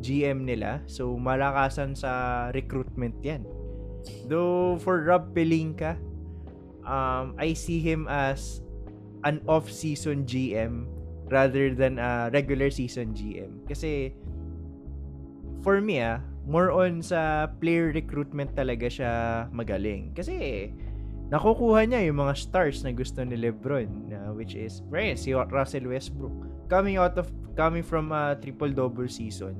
GM 0.00 0.48
nila. 0.48 0.80
So, 0.88 1.14
malakasan 1.20 1.92
sa 1.92 2.48
recruitment 2.56 3.14
yan. 3.20 3.44
Though, 4.28 4.80
for 4.80 5.04
Rob 5.04 5.36
Pelinka, 5.36 6.00
um, 6.84 7.36
I 7.36 7.52
see 7.52 7.80
him 7.80 8.08
as 8.08 8.64
an 9.24 9.40
off-season 9.48 10.24
GM 10.28 10.88
rather 11.32 11.72
than 11.72 11.96
a 11.96 12.28
regular 12.32 12.68
season 12.68 13.16
GM. 13.16 13.64
Kasi, 13.64 14.12
for 15.64 15.80
me 15.80 16.04
ah, 16.04 16.20
more 16.44 16.68
on 16.68 17.00
sa 17.00 17.48
player 17.48 17.88
recruitment 17.96 18.52
talaga 18.52 18.92
siya 18.92 19.12
magaling. 19.48 20.12
Kasi, 20.12 20.68
nakukuha 21.32 21.88
niya 21.88 22.04
yung 22.08 22.20
mga 22.20 22.34
stars 22.36 22.84
na 22.84 22.92
gusto 22.92 23.24
ni 23.24 23.36
LeBron, 23.38 23.88
na 24.10 24.32
which 24.32 24.56
is, 24.56 24.84
right, 24.92 25.16
si 25.16 25.32
Russell 25.32 25.88
Westbrook. 25.88 26.34
Coming 26.68 26.96
out 26.96 27.16
of, 27.16 27.28
coming 27.54 27.84
from 27.84 28.12
a 28.12 28.36
triple-double 28.40 29.08
season, 29.08 29.56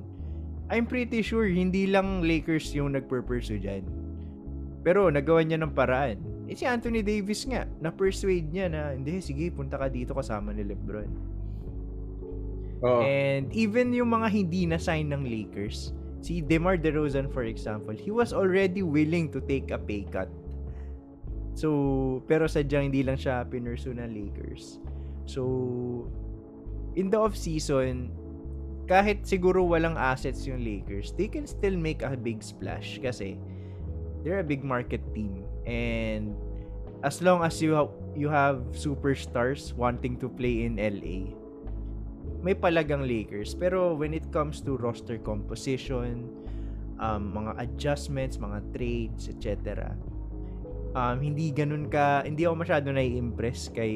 I'm 0.73 0.89
pretty 0.89 1.21
sure 1.21 1.45
hindi 1.45 1.85
lang 1.89 2.25
Lakers 2.25 2.73
yung 2.73 2.97
nagpurpursue 2.97 3.61
dyan. 3.61 3.85
Pero 4.85 5.09
nagawa 5.09 5.45
niya 5.45 5.61
ng 5.61 5.73
paraan. 5.73 6.21
Eh 6.45 6.57
si 6.57 6.69
Anthony 6.69 7.01
Davis 7.01 7.45
nga, 7.49 7.65
na-persuade 7.81 8.49
niya 8.53 8.69
na, 8.69 8.81
hindi, 8.93 9.21
sige, 9.21 9.49
punta 9.49 9.81
ka 9.81 9.89
dito 9.89 10.13
kasama 10.13 10.53
ni 10.53 10.65
LeBron. 10.65 11.11
Oo. 12.85 13.01
And 13.01 13.49
even 13.57 13.97
yung 13.97 14.13
mga 14.13 14.29
hindi 14.29 14.69
na-sign 14.69 15.09
ng 15.09 15.25
Lakers, 15.25 15.97
si 16.21 16.45
DeMar 16.45 16.77
DeRozan 16.77 17.33
for 17.33 17.49
example, 17.49 17.97
he 17.97 18.13
was 18.13 18.37
already 18.37 18.85
willing 18.85 19.33
to 19.33 19.41
take 19.45 19.73
a 19.73 19.81
pay 19.81 20.05
cut. 20.05 20.29
So, 21.55 22.23
pero 22.27 22.51
sadyang 22.51 22.91
hindi 22.91 23.07
lang 23.07 23.19
siya 23.19 23.47
pinursu 23.47 23.95
ng 23.95 24.11
Lakers. 24.11 24.83
So, 25.25 26.11
in 26.99 27.11
the 27.11 27.19
off-season, 27.19 28.11
kahit 28.91 29.25
siguro 29.25 29.65
walang 29.65 29.97
assets 29.97 30.45
yung 30.45 30.61
Lakers, 30.61 31.15
they 31.17 31.31
can 31.31 31.47
still 31.47 31.79
make 31.79 32.05
a 32.05 32.19
big 32.19 32.43
splash 32.45 33.01
kasi 33.01 33.41
they're 34.23 34.43
a 34.43 34.47
big 34.47 34.67
market 34.67 35.01
team. 35.17 35.47
And 35.65 36.37
as 37.01 37.23
long 37.23 37.41
as 37.47 37.63
you 37.63 37.73
have, 37.79 37.93
you 38.13 38.29
have 38.29 38.61
superstars 38.77 39.73
wanting 39.73 40.21
to 40.21 40.29
play 40.29 40.69
in 40.69 40.77
LA, 40.77 41.33
may 42.45 42.53
palagang 42.53 43.09
Lakers. 43.09 43.57
Pero 43.57 43.97
when 43.97 44.13
it 44.13 44.29
comes 44.29 44.61
to 44.69 44.77
roster 44.77 45.17
composition, 45.17 46.29
um, 47.01 47.33
mga 47.33 47.53
adjustments, 47.63 48.37
mga 48.37 48.61
trades, 48.77 49.33
etc. 49.33 49.97
Um, 50.95 51.19
hindi 51.19 51.51
ganun 51.51 51.91
ka, 51.91 52.23
hindi 52.23 52.47
ako 52.47 52.55
masyado 52.63 52.87
nai-impress 52.95 53.67
kay 53.75 53.95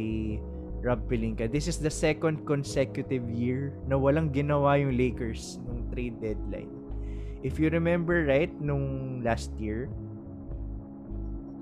Rob 0.83 1.03
Pelinka. 1.07 1.47
This 1.47 1.71
is 1.71 1.79
the 1.79 1.91
second 1.91 2.43
consecutive 2.47 3.27
year 3.31 3.75
na 3.87 3.99
walang 3.99 4.35
ginawa 4.35 4.79
yung 4.79 4.95
Lakers 4.95 5.63
nung 5.67 5.87
trade 5.95 6.19
deadline. 6.19 6.71
If 7.47 7.63
you 7.63 7.71
remember 7.71 8.27
right, 8.27 8.51
nung 8.59 9.19
last 9.23 9.55
year, 9.63 9.87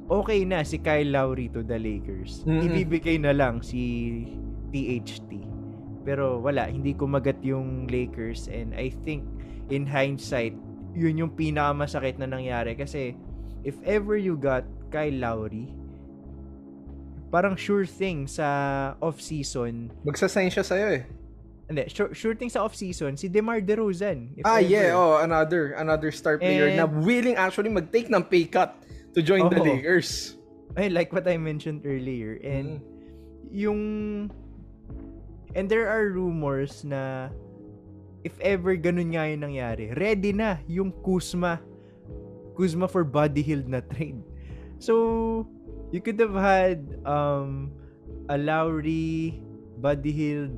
okay 0.09 0.45
na 0.49 0.65
si 0.65 0.81
Kyle 0.81 1.09
Lowry 1.09 1.53
to 1.53 1.61
the 1.61 1.77
Lakers. 1.77 2.45
Mm-mm. 2.49 2.65
Ibibigay 2.73 3.21
na 3.21 3.37
lang 3.37 3.61
si 3.61 4.25
THT. 4.73 5.29
Pero 6.07 6.41
wala, 6.41 6.71
hindi 6.71 6.97
kumagat 6.97 7.41
yung 7.43 7.91
Lakers 7.93 8.49
and 8.49 8.73
I 8.73 8.89
think 9.05 9.27
in 9.69 9.85
hindsight, 9.85 10.55
yun 10.97 11.19
yung 11.21 11.33
pinakamasakit 11.35 12.17
na 12.17 12.31
nangyari 12.31 12.73
kasi 12.73 13.13
if 13.67 13.77
ever 13.85 14.17
you 14.17 14.39
got 14.39 14.65
Kyle 14.89 15.13
Lowry, 15.13 15.67
parang 17.29 17.57
sure 17.57 17.85
thing 17.85 18.27
sa 18.27 18.47
off-season, 19.03 19.91
Magsasign 20.07 20.49
siya 20.49 20.65
sa'yo 20.65 20.89
eh. 20.95 21.03
hindi, 21.67 21.83
sure, 21.91 22.15
sure 22.15 22.35
thing 22.35 22.49
sa 22.49 22.63
off-season, 22.63 23.19
si 23.19 23.27
DeMar 23.27 23.59
DeRozan. 23.61 24.39
if 24.39 24.47
Ah, 24.47 24.63
ever. 24.63 24.71
yeah. 24.71 24.95
Oh, 24.95 25.19
another 25.19 25.75
another 25.75 26.15
star 26.15 26.39
player 26.39 26.71
And- 26.71 26.79
na 26.79 26.87
willing 26.87 27.35
actually 27.35 27.69
mag-take 27.69 28.07
ng 28.07 28.23
pay 28.25 28.47
cut 28.47 28.79
to 29.13 29.21
join 29.21 29.51
the 29.51 29.59
Oo. 29.59 29.67
Lakers. 29.67 30.39
Ay, 30.77 30.87
like 30.89 31.11
what 31.11 31.27
I 31.27 31.35
mentioned 31.37 31.83
earlier. 31.83 32.39
And 32.39 32.79
Mm. 32.79 32.85
yung 33.51 33.81
and 35.57 35.67
there 35.67 35.89
are 35.89 36.13
rumors 36.13 36.85
na 36.85 37.33
if 38.23 38.37
ever 38.39 38.77
ganun 38.77 39.11
nga 39.11 39.25
yung 39.27 39.43
nangyari, 39.43 39.91
ready 39.91 40.31
na 40.31 40.61
yung 40.69 40.93
Kuzma 41.03 41.59
Kuzma 42.55 42.87
for 42.87 43.03
Buddy 43.03 43.41
Hield 43.43 43.67
na 43.67 43.81
trade. 43.81 44.21
So, 44.79 45.47
you 45.91 46.01
could 46.01 46.21
have 46.21 46.37
had 46.37 46.85
um 47.07 47.73
a 48.29 48.37
Lowry, 48.37 49.41
Buddy 49.79 50.13
Hield, 50.13 50.55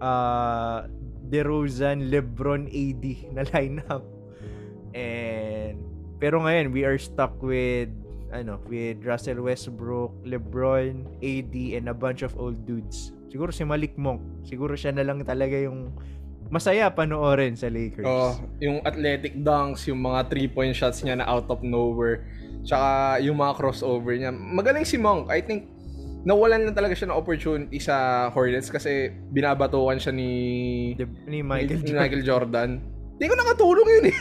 uh, 0.00 0.86
DeRozan, 1.28 2.10
LeBron, 2.12 2.68
AD 2.68 3.04
na 3.32 3.42
lineup. 3.54 4.04
And 4.92 5.80
pero 6.22 6.38
ngayon 6.44 6.70
we 6.70 6.86
are 6.86 7.00
stuck 7.00 7.34
with 7.42 7.90
ano, 8.32 8.60
with 8.64 9.04
Russell 9.04 9.44
Westbrook, 9.44 10.12
LeBron, 10.24 11.04
AD 11.20 11.54
and 11.76 11.86
a 11.88 11.96
bunch 11.96 12.24
of 12.24 12.32
old 12.40 12.64
dudes. 12.64 13.12
Siguro 13.28 13.52
si 13.52 13.64
Malik 13.64 13.96
Monk, 13.96 14.20
siguro 14.44 14.76
siya 14.76 14.92
na 14.92 15.04
lang 15.04 15.20
talaga 15.24 15.56
yung 15.56 15.92
masaya 16.52 16.92
panoorin 16.92 17.56
sa 17.56 17.72
Lakers. 17.72 18.04
Oh, 18.04 18.36
yung 18.60 18.84
athletic 18.84 19.40
dunks, 19.40 19.88
yung 19.88 20.04
mga 20.04 20.28
three-point 20.28 20.76
shots 20.76 21.00
niya 21.00 21.20
na 21.20 21.24
out 21.24 21.48
of 21.48 21.64
nowhere. 21.64 22.28
Tsaka 22.62 23.18
yung 23.22 23.38
mga 23.38 23.52
crossover 23.58 24.14
niya. 24.14 24.30
Magaling 24.30 24.86
si 24.86 24.96
Monk. 24.98 25.30
I 25.30 25.42
think 25.42 25.66
nawalan 26.22 26.70
lang 26.70 26.76
talaga 26.78 26.94
siya 26.94 27.10
ng 27.10 27.18
opportunity 27.18 27.78
sa 27.82 28.28
Hornets 28.30 28.70
kasi 28.70 29.10
binabatukan 29.34 29.98
siya 29.98 30.14
ni 30.14 30.30
De- 30.94 31.10
ni 31.26 31.42
Michael 31.42 31.82
ni 31.82 31.90
Jordan. 31.90 32.02
Michael 32.02 32.24
Jordan. 32.24 32.70
Hindi 33.18 33.26
ko 33.26 33.34
nakatulong 33.34 33.88
yun 33.90 34.04
eh. 34.10 34.18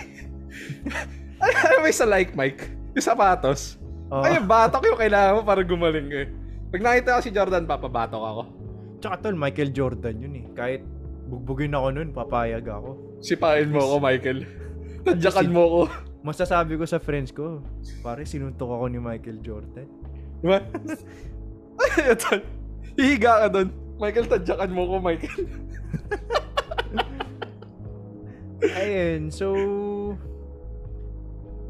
Alam 1.42 1.80
mo 1.82 1.90
sa 1.90 2.06
like 2.06 2.34
Mike, 2.38 2.70
yung 2.94 3.06
sapatos. 3.06 3.82
Oo. 4.12 4.22
Ay, 4.26 4.38
batok 4.44 4.84
yung 4.92 5.00
kailangan 5.00 5.40
mo 5.40 5.42
para 5.42 5.62
gumaling 5.66 6.10
eh. 6.12 6.28
Pag 6.70 6.82
nakita 6.84 7.18
ko 7.18 7.22
si 7.24 7.32
Jordan, 7.34 7.66
papabatok 7.66 8.22
ako. 8.22 8.42
Tsaka 9.02 9.16
tol, 9.26 9.38
Michael 9.40 9.74
Jordan 9.74 10.22
yun 10.22 10.34
eh. 10.38 10.46
Kahit 10.54 10.82
bugbugin 11.32 11.74
ako 11.74 11.88
nun, 11.96 12.10
papayag 12.14 12.68
ako. 12.68 13.20
Sipain 13.24 13.72
mo 13.72 13.82
ako, 13.82 13.96
Michael. 14.04 14.40
Tadyakan 15.02 15.50
mo 15.50 15.62
ako. 15.66 15.82
Masasabi 16.22 16.78
ko 16.78 16.86
sa 16.86 17.02
friends 17.02 17.34
ko, 17.34 17.66
pare 18.06 18.22
sinuntok 18.26 18.70
ako 18.70 18.86
ni 18.94 19.02
Michael 19.02 19.42
Jordan. 19.42 19.90
Diba? 20.42 20.62
Ay, 21.82 22.14
ito. 22.14 22.30
Hihiga 22.94 23.46
ka 23.46 23.48
doon. 23.50 23.70
Michael, 23.98 24.30
tadyakan 24.30 24.72
mo 24.74 24.86
ko, 24.86 24.96
Michael. 25.02 25.46
Ayun, 28.82 29.34
so 29.34 29.48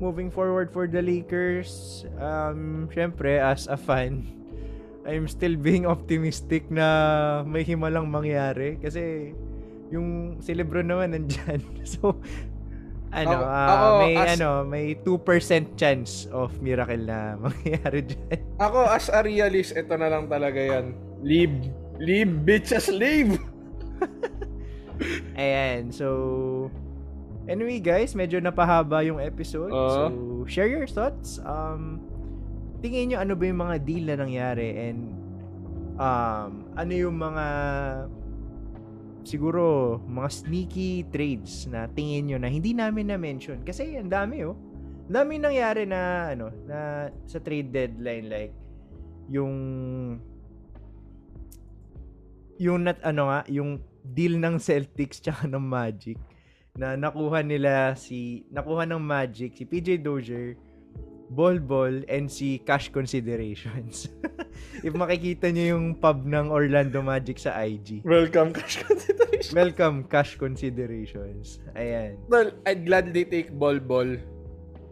moving 0.03 0.27
forward 0.27 0.73
for 0.73 0.89
the 0.89 0.99
Lakers, 0.99 2.03
um 2.19 2.91
syempre 2.91 3.39
as 3.39 3.69
a 3.71 3.77
fan, 3.79 4.27
I'm 5.07 5.29
still 5.29 5.55
being 5.55 5.87
optimistic 5.87 6.67
na 6.67 7.41
may 7.47 7.63
himalang 7.63 8.11
mangyari 8.11 8.81
kasi 8.81 9.31
yung 9.93 10.39
si 10.43 10.51
LeBron 10.57 10.89
naman 10.89 11.15
nandyan. 11.15 11.61
So 11.87 12.19
ano, 13.11 13.35
Ako- 13.35 13.45
ah, 13.45 13.67
ako, 13.67 13.87
may 13.99 14.13
as- 14.15 14.29
ano, 14.33 14.49
may 14.63 14.85
2% 14.95 15.75
chance 15.75 16.11
of 16.31 16.55
miracle 16.59 16.99
na 16.99 17.35
mangyari 17.43 18.07
diyan. 18.07 18.39
Ako, 18.57 18.87
as 18.87 19.07
a 19.07 19.19
realist, 19.19 19.71
ito 19.71 19.93
na 19.93 20.07
lang 20.07 20.25
talaga 20.25 20.57
yan. 20.57 20.95
Leave. 21.19 21.69
Leave, 21.99 22.31
bitches, 22.41 22.89
leave! 22.89 23.37
Ayan, 25.35 25.89
so 25.89 26.07
anyway 27.45 27.77
guys, 27.77 28.13
medyo 28.13 28.37
napahaba 28.37 29.01
yung 29.01 29.17
episode. 29.17 29.69
Oo. 29.69 29.89
So 29.89 30.01
share 30.45 30.69
your 30.69 30.85
thoughts. 30.85 31.41
Um 31.41 32.01
tingin 32.81 33.13
nyo 33.13 33.17
ano 33.21 33.33
ba 33.33 33.43
yung 33.45 33.61
mga 33.61 33.77
deal 33.81 34.05
na 34.09 34.17
nangyari 34.17 34.89
and 34.89 35.13
um 35.97 36.65
ano 36.73 36.91
yung 36.93 37.17
mga 37.17 37.45
siguro 39.23 39.97
mga 40.05 40.29
sneaky 40.29 41.05
trades 41.13 41.69
na 41.69 41.85
tingin 41.91 42.33
nyo 42.33 42.37
na 42.41 42.49
hindi 42.49 42.73
namin 42.73 43.13
na 43.13 43.17
mention 43.17 43.61
kasi 43.61 43.97
ang 43.97 44.09
dami 44.09 44.43
oh. 44.45 44.57
dami 45.11 45.37
nangyari 45.37 45.83
na 45.85 46.31
ano, 46.33 46.49
na 46.65 47.09
sa 47.27 47.37
trade 47.43 47.69
deadline 47.69 48.25
like 48.31 48.55
yung 49.31 49.55
yung 52.61 52.85
nat 52.85 53.01
ano 53.01 53.33
nga, 53.33 53.41
yung 53.49 53.81
deal 54.05 54.37
ng 54.37 54.61
Celtics 54.61 55.17
tsaka 55.17 55.49
ng 55.49 55.65
Magic 55.65 56.17
na 56.77 56.93
nakuha 56.93 57.41
nila 57.41 57.97
si 57.97 58.45
nakuha 58.53 58.85
ng 58.85 59.01
Magic 59.01 59.57
si 59.57 59.65
PJ 59.65 60.05
Dozier, 60.05 60.55
Bol 61.31 61.63
Bol 61.63 62.03
and 62.11 62.27
si 62.27 62.59
Cash 62.59 62.91
Considerations. 62.91 64.11
If 64.85 64.91
makikita 64.91 65.47
niyo 65.47 65.77
yung 65.77 65.95
pub 65.95 66.27
ng 66.27 66.51
Orlando 66.51 66.99
Magic 66.99 67.39
sa 67.39 67.55
IG. 67.63 68.03
Welcome, 68.03 68.51
Cash 68.51 68.83
Consideration. 68.83 69.51
Welcome 69.55 69.95
Cash 70.11 70.35
Considerations. 70.35 71.63
Ayan. 71.77 72.19
Well, 72.27 72.51
I'd 72.67 72.83
gladly 72.83 73.23
take 73.23 73.53
Ball 73.55 73.79
Ball 73.79 74.19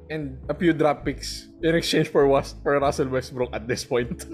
and 0.09 0.39
a 0.47 0.55
few 0.55 0.71
drop 0.71 1.05
picks 1.05 1.51
in 1.61 1.75
exchange 1.75 2.07
for, 2.09 2.25
was, 2.25 2.55
for 2.63 2.79
Russell 2.79 3.11
Westbrook 3.11 3.51
at 3.51 3.67
this 3.67 3.83
point. 3.83 4.25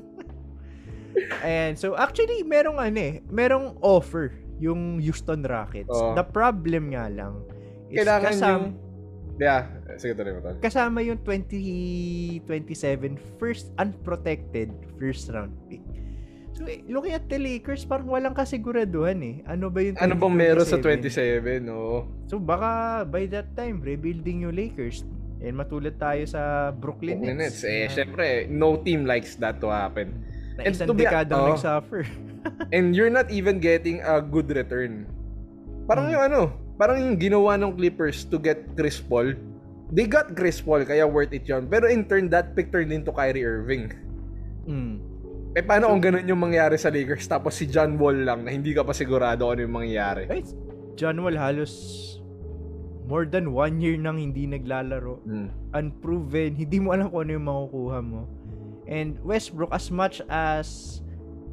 Ayan. 1.44 1.74
So, 1.74 1.98
actually, 1.98 2.44
merong 2.46 2.78
ano 2.78 3.00
eh, 3.00 3.16
merong 3.28 3.80
offer 3.82 4.36
yung 4.60 5.02
Houston 5.02 5.44
Rockets. 5.44 5.92
Oo. 5.92 6.16
The 6.16 6.24
problem 6.24 6.96
nga 6.96 7.12
lang 7.12 7.44
is 7.92 8.04
Kailangan 8.04 8.32
kasama, 8.32 8.66
yung... 8.72 8.85
Yeah, 9.36 9.68
sige 10.00 10.16
tuloy 10.16 10.32
mo 10.32 10.42
tol. 10.42 10.56
kasama 10.60 11.04
yung 11.04 11.20
2027 11.22 12.40
first 13.36 13.72
unprotected 13.76 14.72
first 14.96 15.28
round 15.28 15.52
pick. 15.68 15.84
So, 16.56 16.64
eh, 16.64 16.80
looking 16.88 17.12
at 17.12 17.28
the 17.28 17.36
Lakers, 17.36 17.84
parang 17.84 18.08
walang 18.08 18.32
kasiguraduhan 18.32 19.20
eh. 19.20 19.36
Ano 19.44 19.68
ba 19.68 19.84
yung 19.84 20.00
Ano 20.00 20.16
bang 20.16 20.32
meron 20.32 20.64
sa 20.64 20.80
2027? 20.80 21.68
27? 21.68 21.68
Oo. 21.68 22.08
So, 22.32 22.40
baka 22.40 23.04
by 23.04 23.28
that 23.28 23.52
time, 23.60 23.84
rebuilding 23.84 24.48
yung 24.48 24.56
Lakers. 24.56 25.04
And 25.44 25.60
matulad 25.60 26.00
tayo 26.00 26.24
sa 26.24 26.72
Brooklyn, 26.72 27.20
Brooklyn 27.20 27.44
Nets. 27.44 27.60
Nets. 27.60 27.68
Eh, 27.68 27.84
na- 27.84 27.92
syempre, 27.92 28.26
no 28.48 28.80
team 28.80 29.04
likes 29.04 29.36
that 29.36 29.60
to 29.60 29.68
happen. 29.68 30.16
na 30.56 30.64
and 30.64 30.72
isang 30.72 30.96
dekadang 30.96 31.36
oh. 31.44 31.48
nagsuffer. 31.52 32.08
And 32.72 32.96
you're 32.96 33.12
not 33.12 33.28
even 33.28 33.60
getting 33.60 34.00
a 34.00 34.24
good 34.24 34.48
return. 34.48 35.04
Parang 35.84 36.08
Hmm. 36.08 36.14
yung 36.16 36.24
ano, 36.24 36.42
parang 36.76 37.00
yung 37.00 37.18
ginawa 37.20 37.56
ng 37.60 37.76
Clippers 37.76 38.28
to 38.28 38.40
get 38.40 38.64
Chris 38.76 39.00
Paul. 39.00 39.36
They 39.94 40.10
got 40.10 40.34
Chris 40.34 40.60
Paul, 40.60 40.84
kaya 40.84 41.06
worth 41.06 41.32
it 41.32 41.46
yun. 41.46 41.70
Pero 41.70 41.88
in 41.88 42.10
turn, 42.10 42.28
that 42.34 42.58
pick 42.58 42.74
turned 42.74 42.92
into 42.92 43.14
Kyrie 43.14 43.46
Irving. 43.46 43.94
Mm. 44.66 45.16
Eh, 45.56 45.64
paano 45.64 45.88
kung 45.88 46.04
ganun 46.04 46.28
yung 46.28 46.42
mangyari 46.42 46.76
sa 46.76 46.92
Lakers 46.92 47.32
tapos 47.32 47.56
si 47.56 47.64
John 47.64 47.96
Wall 47.96 48.28
lang 48.28 48.44
na 48.44 48.52
hindi 48.52 48.76
ka 48.76 48.84
pa 48.84 48.92
sigurado 48.92 49.48
ano 49.48 49.64
yung 49.64 49.72
mangyayari? 49.72 50.28
Right? 50.28 50.52
John 51.00 51.16
Wall 51.24 51.40
halos 51.40 51.72
more 53.08 53.24
than 53.24 53.54
one 53.54 53.80
year 53.80 53.96
nang 53.96 54.18
hindi 54.18 54.50
naglalaro. 54.50 55.22
Hmm. 55.24 55.48
Unproven. 55.72 56.58
Hindi 56.58 56.78
mo 56.82 56.92
alam 56.92 57.08
kung 57.08 57.30
ano 57.30 57.32
yung 57.40 57.48
makukuha 57.48 58.00
mo. 58.04 58.22
And 58.86 59.18
Westbrook, 59.24 59.72
as 59.72 59.88
much 59.90 60.20
as 60.28 61.00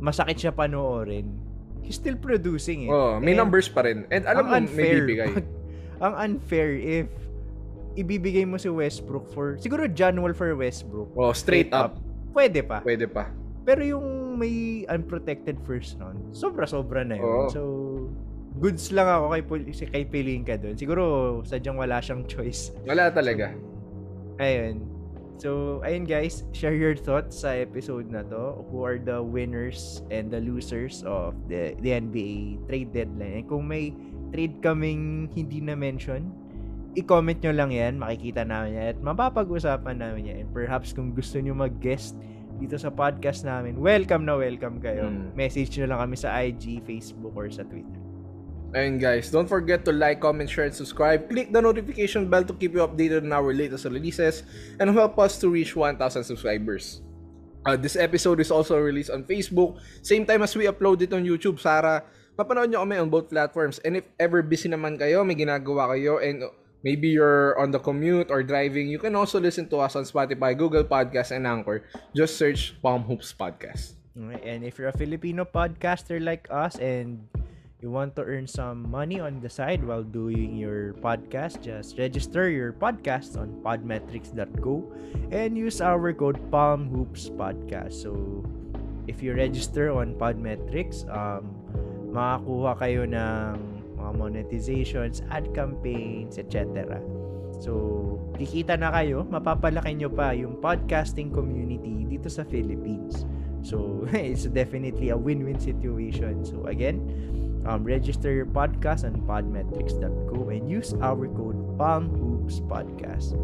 masakit 0.03 0.43
siya 0.43 0.53
panoorin, 0.53 1.39
he's 1.83 1.99
still 1.99 2.17
producing 2.17 2.87
eh. 2.87 2.91
Oh, 2.91 3.19
may 3.19 3.35
And 3.35 3.43
numbers 3.45 3.69
pa 3.69 3.83
rin. 3.85 4.07
And 4.09 4.25
alam 4.25 4.49
mo, 4.49 4.55
ang 4.57 4.71
may 4.73 5.03
bibigay. 5.03 5.43
ang 6.03 6.15
unfair 6.19 6.75
if 6.79 7.11
ibibigay 7.95 8.49
mo 8.49 8.57
si 8.57 8.73
Westbrook 8.73 9.29
for, 9.31 9.61
siguro 9.61 9.85
John 9.91 10.17
Wall 10.23 10.33
for 10.33 10.55
Westbrook. 10.57 11.13
Oh, 11.13 11.35
straight 11.37 11.71
up. 11.75 12.01
Pwede 12.33 12.65
pa. 12.65 12.81
Pwede 12.81 13.05
pa. 13.05 13.29
Pero 13.63 13.85
yung 13.85 14.39
may 14.41 14.83
unprotected 14.89 15.61
first 15.63 16.01
round, 16.01 16.19
sobra-sobra 16.35 17.05
na 17.05 17.21
yun. 17.21 17.29
Oo. 17.29 17.47
So, 17.53 17.61
goods 18.59 18.91
lang 18.91 19.07
ako 19.07 19.37
kay, 19.37 19.43
kay 19.93 20.05
Pelinka 20.09 20.59
doon. 20.59 20.75
Siguro, 20.75 21.03
sadyang 21.47 21.79
wala 21.79 22.01
siyang 22.03 22.27
choice. 22.27 22.75
Wala 22.89 23.13
talaga. 23.13 23.55
Ayun. 24.41 24.83
So, 25.43 25.83
ayun 25.83 26.07
guys, 26.07 26.47
share 26.55 26.79
your 26.79 26.95
thoughts 26.95 27.43
sa 27.43 27.59
episode 27.59 28.07
na 28.07 28.23
to. 28.31 28.63
Who 28.71 28.87
are 28.87 29.03
the 29.03 29.19
winners 29.19 30.07
and 30.07 30.31
the 30.31 30.39
losers 30.39 31.03
of 31.03 31.35
the, 31.51 31.75
the 31.83 31.99
NBA 31.99 32.63
trade 32.71 32.95
deadline. 32.95 33.43
And 33.43 33.47
kung 33.51 33.67
may 33.67 33.91
trade 34.31 34.63
kaming 34.63 35.35
hindi 35.35 35.59
na-mention, 35.59 36.31
i-comment 36.95 37.43
nyo 37.43 37.59
lang 37.59 37.75
yan. 37.75 37.99
Makikita 37.99 38.47
namin 38.47 38.79
yan. 38.79 38.87
At 38.95 38.99
mapapag-usapan 39.03 39.99
namin 39.99 40.31
yan. 40.31 40.37
And 40.47 40.51
perhaps 40.55 40.95
kung 40.95 41.11
gusto 41.11 41.43
nyo 41.43 41.59
mag-guest 41.59 42.15
dito 42.63 42.79
sa 42.79 42.95
podcast 42.95 43.43
namin, 43.43 43.83
welcome 43.83 44.23
na 44.23 44.39
welcome 44.39 44.79
kayo. 44.79 45.11
Mm. 45.11 45.35
Message 45.35 45.75
nyo 45.75 45.91
lang 45.91 46.07
kami 46.07 46.23
sa 46.23 46.39
IG, 46.39 46.87
Facebook, 46.87 47.35
or 47.35 47.51
sa 47.51 47.67
Twitter. 47.67 48.02
Ayun 48.73 48.97
guys, 48.97 49.29
don't 49.29 49.45
forget 49.45 49.85
to 49.85 49.93
like, 49.93 50.25
comment, 50.25 50.49
share, 50.49 50.65
and 50.65 50.73
subscribe. 50.73 51.29
Click 51.29 51.53
the 51.53 51.61
notification 51.61 52.25
bell 52.33 52.41
to 52.41 52.57
keep 52.57 52.73
you 52.73 52.81
updated 52.81 53.21
on 53.21 53.33
our 53.37 53.53
latest 53.53 53.85
releases 53.85 54.49
and 54.81 54.89
help 54.97 55.21
us 55.21 55.37
to 55.37 55.53
reach 55.53 55.77
1,000 55.77 56.01
subscribers. 56.25 57.05
Uh, 57.69 57.77
this 57.77 58.01
episode 58.01 58.41
is 58.41 58.51
also 58.51 58.81
released 58.81 59.13
on 59.13 59.29
Facebook, 59.29 59.77
same 60.01 60.25
time 60.25 60.41
as 60.41 60.57
we 60.57 60.65
upload 60.65 61.05
it 61.05 61.13
on 61.13 61.21
YouTube. 61.21 61.61
Sara, 61.61 62.01
mapanood 62.41 62.73
nyo 62.73 62.81
kami 62.81 62.97
on 62.97 63.13
both 63.13 63.29
platforms. 63.29 63.77
And 63.85 64.01
if 64.01 64.09
ever 64.17 64.41
busy 64.41 64.73
naman 64.73 64.97
kayo, 64.97 65.21
may 65.21 65.37
ginagawa 65.37 65.93
kayo, 65.93 66.17
and 66.25 66.49
maybe 66.81 67.13
you're 67.13 67.53
on 67.61 67.77
the 67.77 67.79
commute 67.79 68.33
or 68.33 68.41
driving, 68.41 68.89
you 68.89 68.99
can 68.99 69.13
also 69.15 69.37
listen 69.37 69.69
to 69.69 69.85
us 69.85 69.95
on 70.01 70.09
Spotify, 70.09 70.57
Google 70.57 70.83
Podcasts, 70.83 71.31
and 71.31 71.45
Anchor. 71.47 71.85
Just 72.17 72.41
search 72.41 72.73
Palm 72.81 73.05
Hoops 73.05 73.37
Podcast. 73.37 74.01
And 74.17 74.65
if 74.65 74.81
you're 74.81 74.93
a 74.93 74.97
Filipino 74.97 75.45
podcaster 75.45 76.21
like 76.21 76.49
us 76.51 76.77
and 76.77 77.29
you 77.83 77.91
want 77.91 78.15
to 78.15 78.23
earn 78.23 78.47
some 78.47 78.87
money 78.87 79.19
on 79.19 79.43
the 79.43 79.51
side 79.51 79.83
while 79.83 80.07
doing 80.07 80.55
your 80.55 80.95
podcast, 81.03 81.67
just 81.67 81.99
register 81.99 82.47
your 82.47 82.71
podcast 82.71 83.35
on 83.35 83.51
podmetrics.go 83.67 84.87
and 85.35 85.59
use 85.59 85.83
our 85.83 86.15
code 86.15 86.39
PalmHoopsPodcast. 86.55 87.91
So, 87.91 88.47
if 89.11 89.19
you 89.19 89.35
register 89.35 89.91
on 89.91 90.15
Podmetrics, 90.15 91.03
um, 91.11 91.51
makakuha 92.15 92.79
kayo 92.79 93.03
ng 93.03 93.59
mga 93.99 94.13
monetizations, 94.15 95.27
ad 95.35 95.51
campaigns, 95.51 96.39
etc. 96.39 97.03
So, 97.59 98.23
kikita 98.39 98.79
na 98.79 98.95
kayo, 98.95 99.27
mapapalaki 99.27 99.99
nyo 99.99 100.11
pa 100.15 100.31
yung 100.39 100.63
podcasting 100.63 101.35
community 101.35 102.07
dito 102.07 102.31
sa 102.31 102.47
Philippines. 102.47 103.27
So, 103.67 104.07
it's 104.15 104.47
definitely 104.47 105.11
a 105.11 105.19
win-win 105.19 105.59
situation. 105.59 106.47
So, 106.47 106.71
again, 106.71 107.03
um, 107.65 107.85
register 107.85 108.33
your 108.33 108.47
podcast 108.47 109.05
on 109.05 109.21
podmetrics.co 109.23 110.49
and 110.51 110.67
use 110.69 110.95
our 111.01 111.27
code 111.31 111.59
PalmHoopsPodcast. 111.79 113.35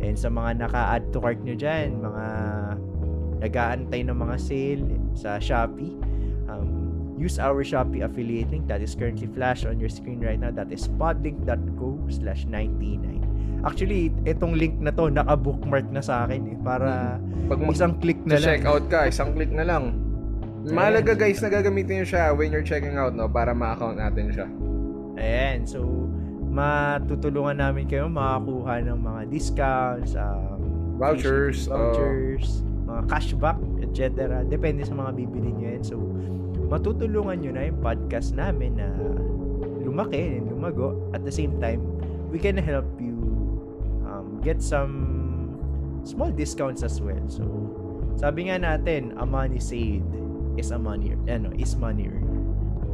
And 0.00 0.16
sa 0.16 0.32
mga 0.32 0.64
naka-add 0.66 1.12
to 1.12 1.18
cart 1.20 1.38
nyo 1.44 1.54
dyan, 1.54 2.00
mga 2.00 2.26
nag-aantay 3.40 4.00
ng 4.04 4.16
mga 4.16 4.36
sale 4.40 4.84
sa 5.12 5.36
Shopee, 5.36 5.92
um, 6.48 6.68
use 7.20 7.36
our 7.36 7.60
Shopee 7.60 8.00
affiliate 8.00 8.48
link 8.48 8.64
that 8.68 8.80
is 8.80 8.96
currently 8.96 9.28
flashed 9.28 9.68
on 9.68 9.76
your 9.76 9.92
screen 9.92 10.20
right 10.20 10.40
now. 10.40 10.50
That 10.50 10.72
is 10.72 10.88
podlink.co 10.96 12.08
slash 12.08 12.48
99. 12.48 13.20
Actually, 13.60 14.08
itong 14.24 14.56
link 14.56 14.80
na 14.80 14.88
to, 14.88 15.12
naka-bookmark 15.12 15.84
na 15.92 16.00
sa 16.00 16.24
akin 16.24 16.48
eh. 16.48 16.56
Para 16.64 17.20
Pag 17.44 17.60
mo 17.60 17.76
isang 17.76 17.92
click 18.00 18.16
na 18.24 18.40
lang. 18.40 18.48
check 18.56 18.64
out 18.64 18.84
ka, 18.88 19.04
isang 19.04 19.36
click 19.36 19.52
na 19.52 19.68
lang. 19.68 19.92
Mahalaga 20.68 21.16
guys 21.16 21.40
na 21.40 21.48
gagamitin 21.48 22.04
nyo 22.04 22.06
siya 22.06 22.36
when 22.36 22.52
you're 22.52 22.66
checking 22.66 23.00
out 23.00 23.16
no 23.16 23.24
para 23.24 23.56
ma-account 23.56 23.96
natin 23.96 24.28
siya. 24.28 24.46
Ayan, 25.16 25.64
so 25.64 25.80
matutulungan 26.50 27.56
namin 27.62 27.88
kayo 27.88 28.12
makakuha 28.12 28.84
ng 28.84 28.98
mga 29.00 29.20
discounts, 29.32 30.12
um, 30.18 30.60
Vouchers, 31.00 31.64
shipping 31.64 31.72
vouchers, 31.72 32.46
mga 32.84 33.02
cashback, 33.08 33.58
etc. 33.80 34.44
Depende 34.44 34.84
sa 34.84 34.92
mga 34.92 35.16
bibili 35.16 35.48
nyo 35.48 35.66
yan. 35.72 35.80
So, 35.80 35.96
matutulungan 36.68 37.40
nyo 37.40 37.50
na 37.56 37.62
yung 37.72 37.80
podcast 37.80 38.36
namin 38.36 38.76
na 38.76 38.92
lumaki 39.80 40.20
and 40.20 40.52
lumago. 40.52 41.00
At 41.16 41.24
the 41.24 41.32
same 41.32 41.56
time, 41.56 41.80
we 42.28 42.36
can 42.36 42.60
help 42.60 42.84
you 43.00 43.16
um, 44.04 44.44
get 44.44 44.60
some 44.60 45.56
small 46.04 46.28
discounts 46.28 46.84
as 46.84 47.00
well. 47.00 47.24
So, 47.32 47.48
sabi 48.20 48.52
nga 48.52 48.60
natin, 48.60 49.16
a 49.16 49.24
money 49.24 49.56
saved 49.56 50.19
is 50.60 50.70
a 50.70 50.78
money, 50.78 51.16
ano, 51.26 51.50
is 51.56 51.74
money. 51.74 52.12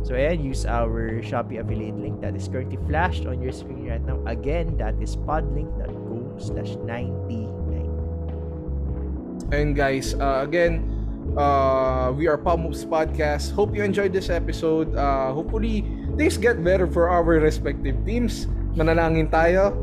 So 0.07 0.15
ayan, 0.15 0.39
use 0.39 0.63
our 0.63 1.19
Shopee 1.19 1.59
affiliate 1.59 1.99
link 1.99 2.23
that 2.23 2.39
is 2.39 2.47
currently 2.47 2.79
flashed 2.87 3.27
on 3.27 3.43
your 3.43 3.51
screen 3.51 3.91
right 3.91 3.99
now. 3.99 4.23
Again, 4.31 4.79
that 4.79 4.95
is 5.03 5.19
podlink.co 5.19 6.39
slash 6.39 6.79
99. 6.87 9.51
And 9.51 9.75
guys, 9.75 10.15
uh, 10.15 10.47
again, 10.47 10.87
uh, 11.35 12.15
we 12.15 12.31
are 12.31 12.39
Palm 12.39 12.63
Moves 12.63 12.87
Podcast. 12.87 13.51
Hope 13.51 13.75
you 13.75 13.83
enjoyed 13.83 14.15
this 14.15 14.31
episode. 14.31 14.95
Uh, 14.95 15.35
hopefully, 15.35 15.83
things 16.15 16.39
get 16.39 16.63
better 16.63 16.87
for 16.87 17.11
our 17.11 17.27
respective 17.27 17.99
teams. 18.07 18.47
Manalangin 18.79 19.27
tayo. 19.27 19.75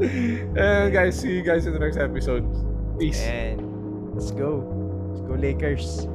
and 0.56 0.92
guys, 0.92 1.20
see 1.20 1.36
you 1.36 1.44
guys 1.44 1.68
in 1.68 1.76
the 1.76 1.80
next 1.80 2.00
episode. 2.00 2.48
Peace. 2.96 3.20
And 3.20 3.60
let's 4.16 4.32
go. 4.32 4.75
Lakers. 5.36 6.08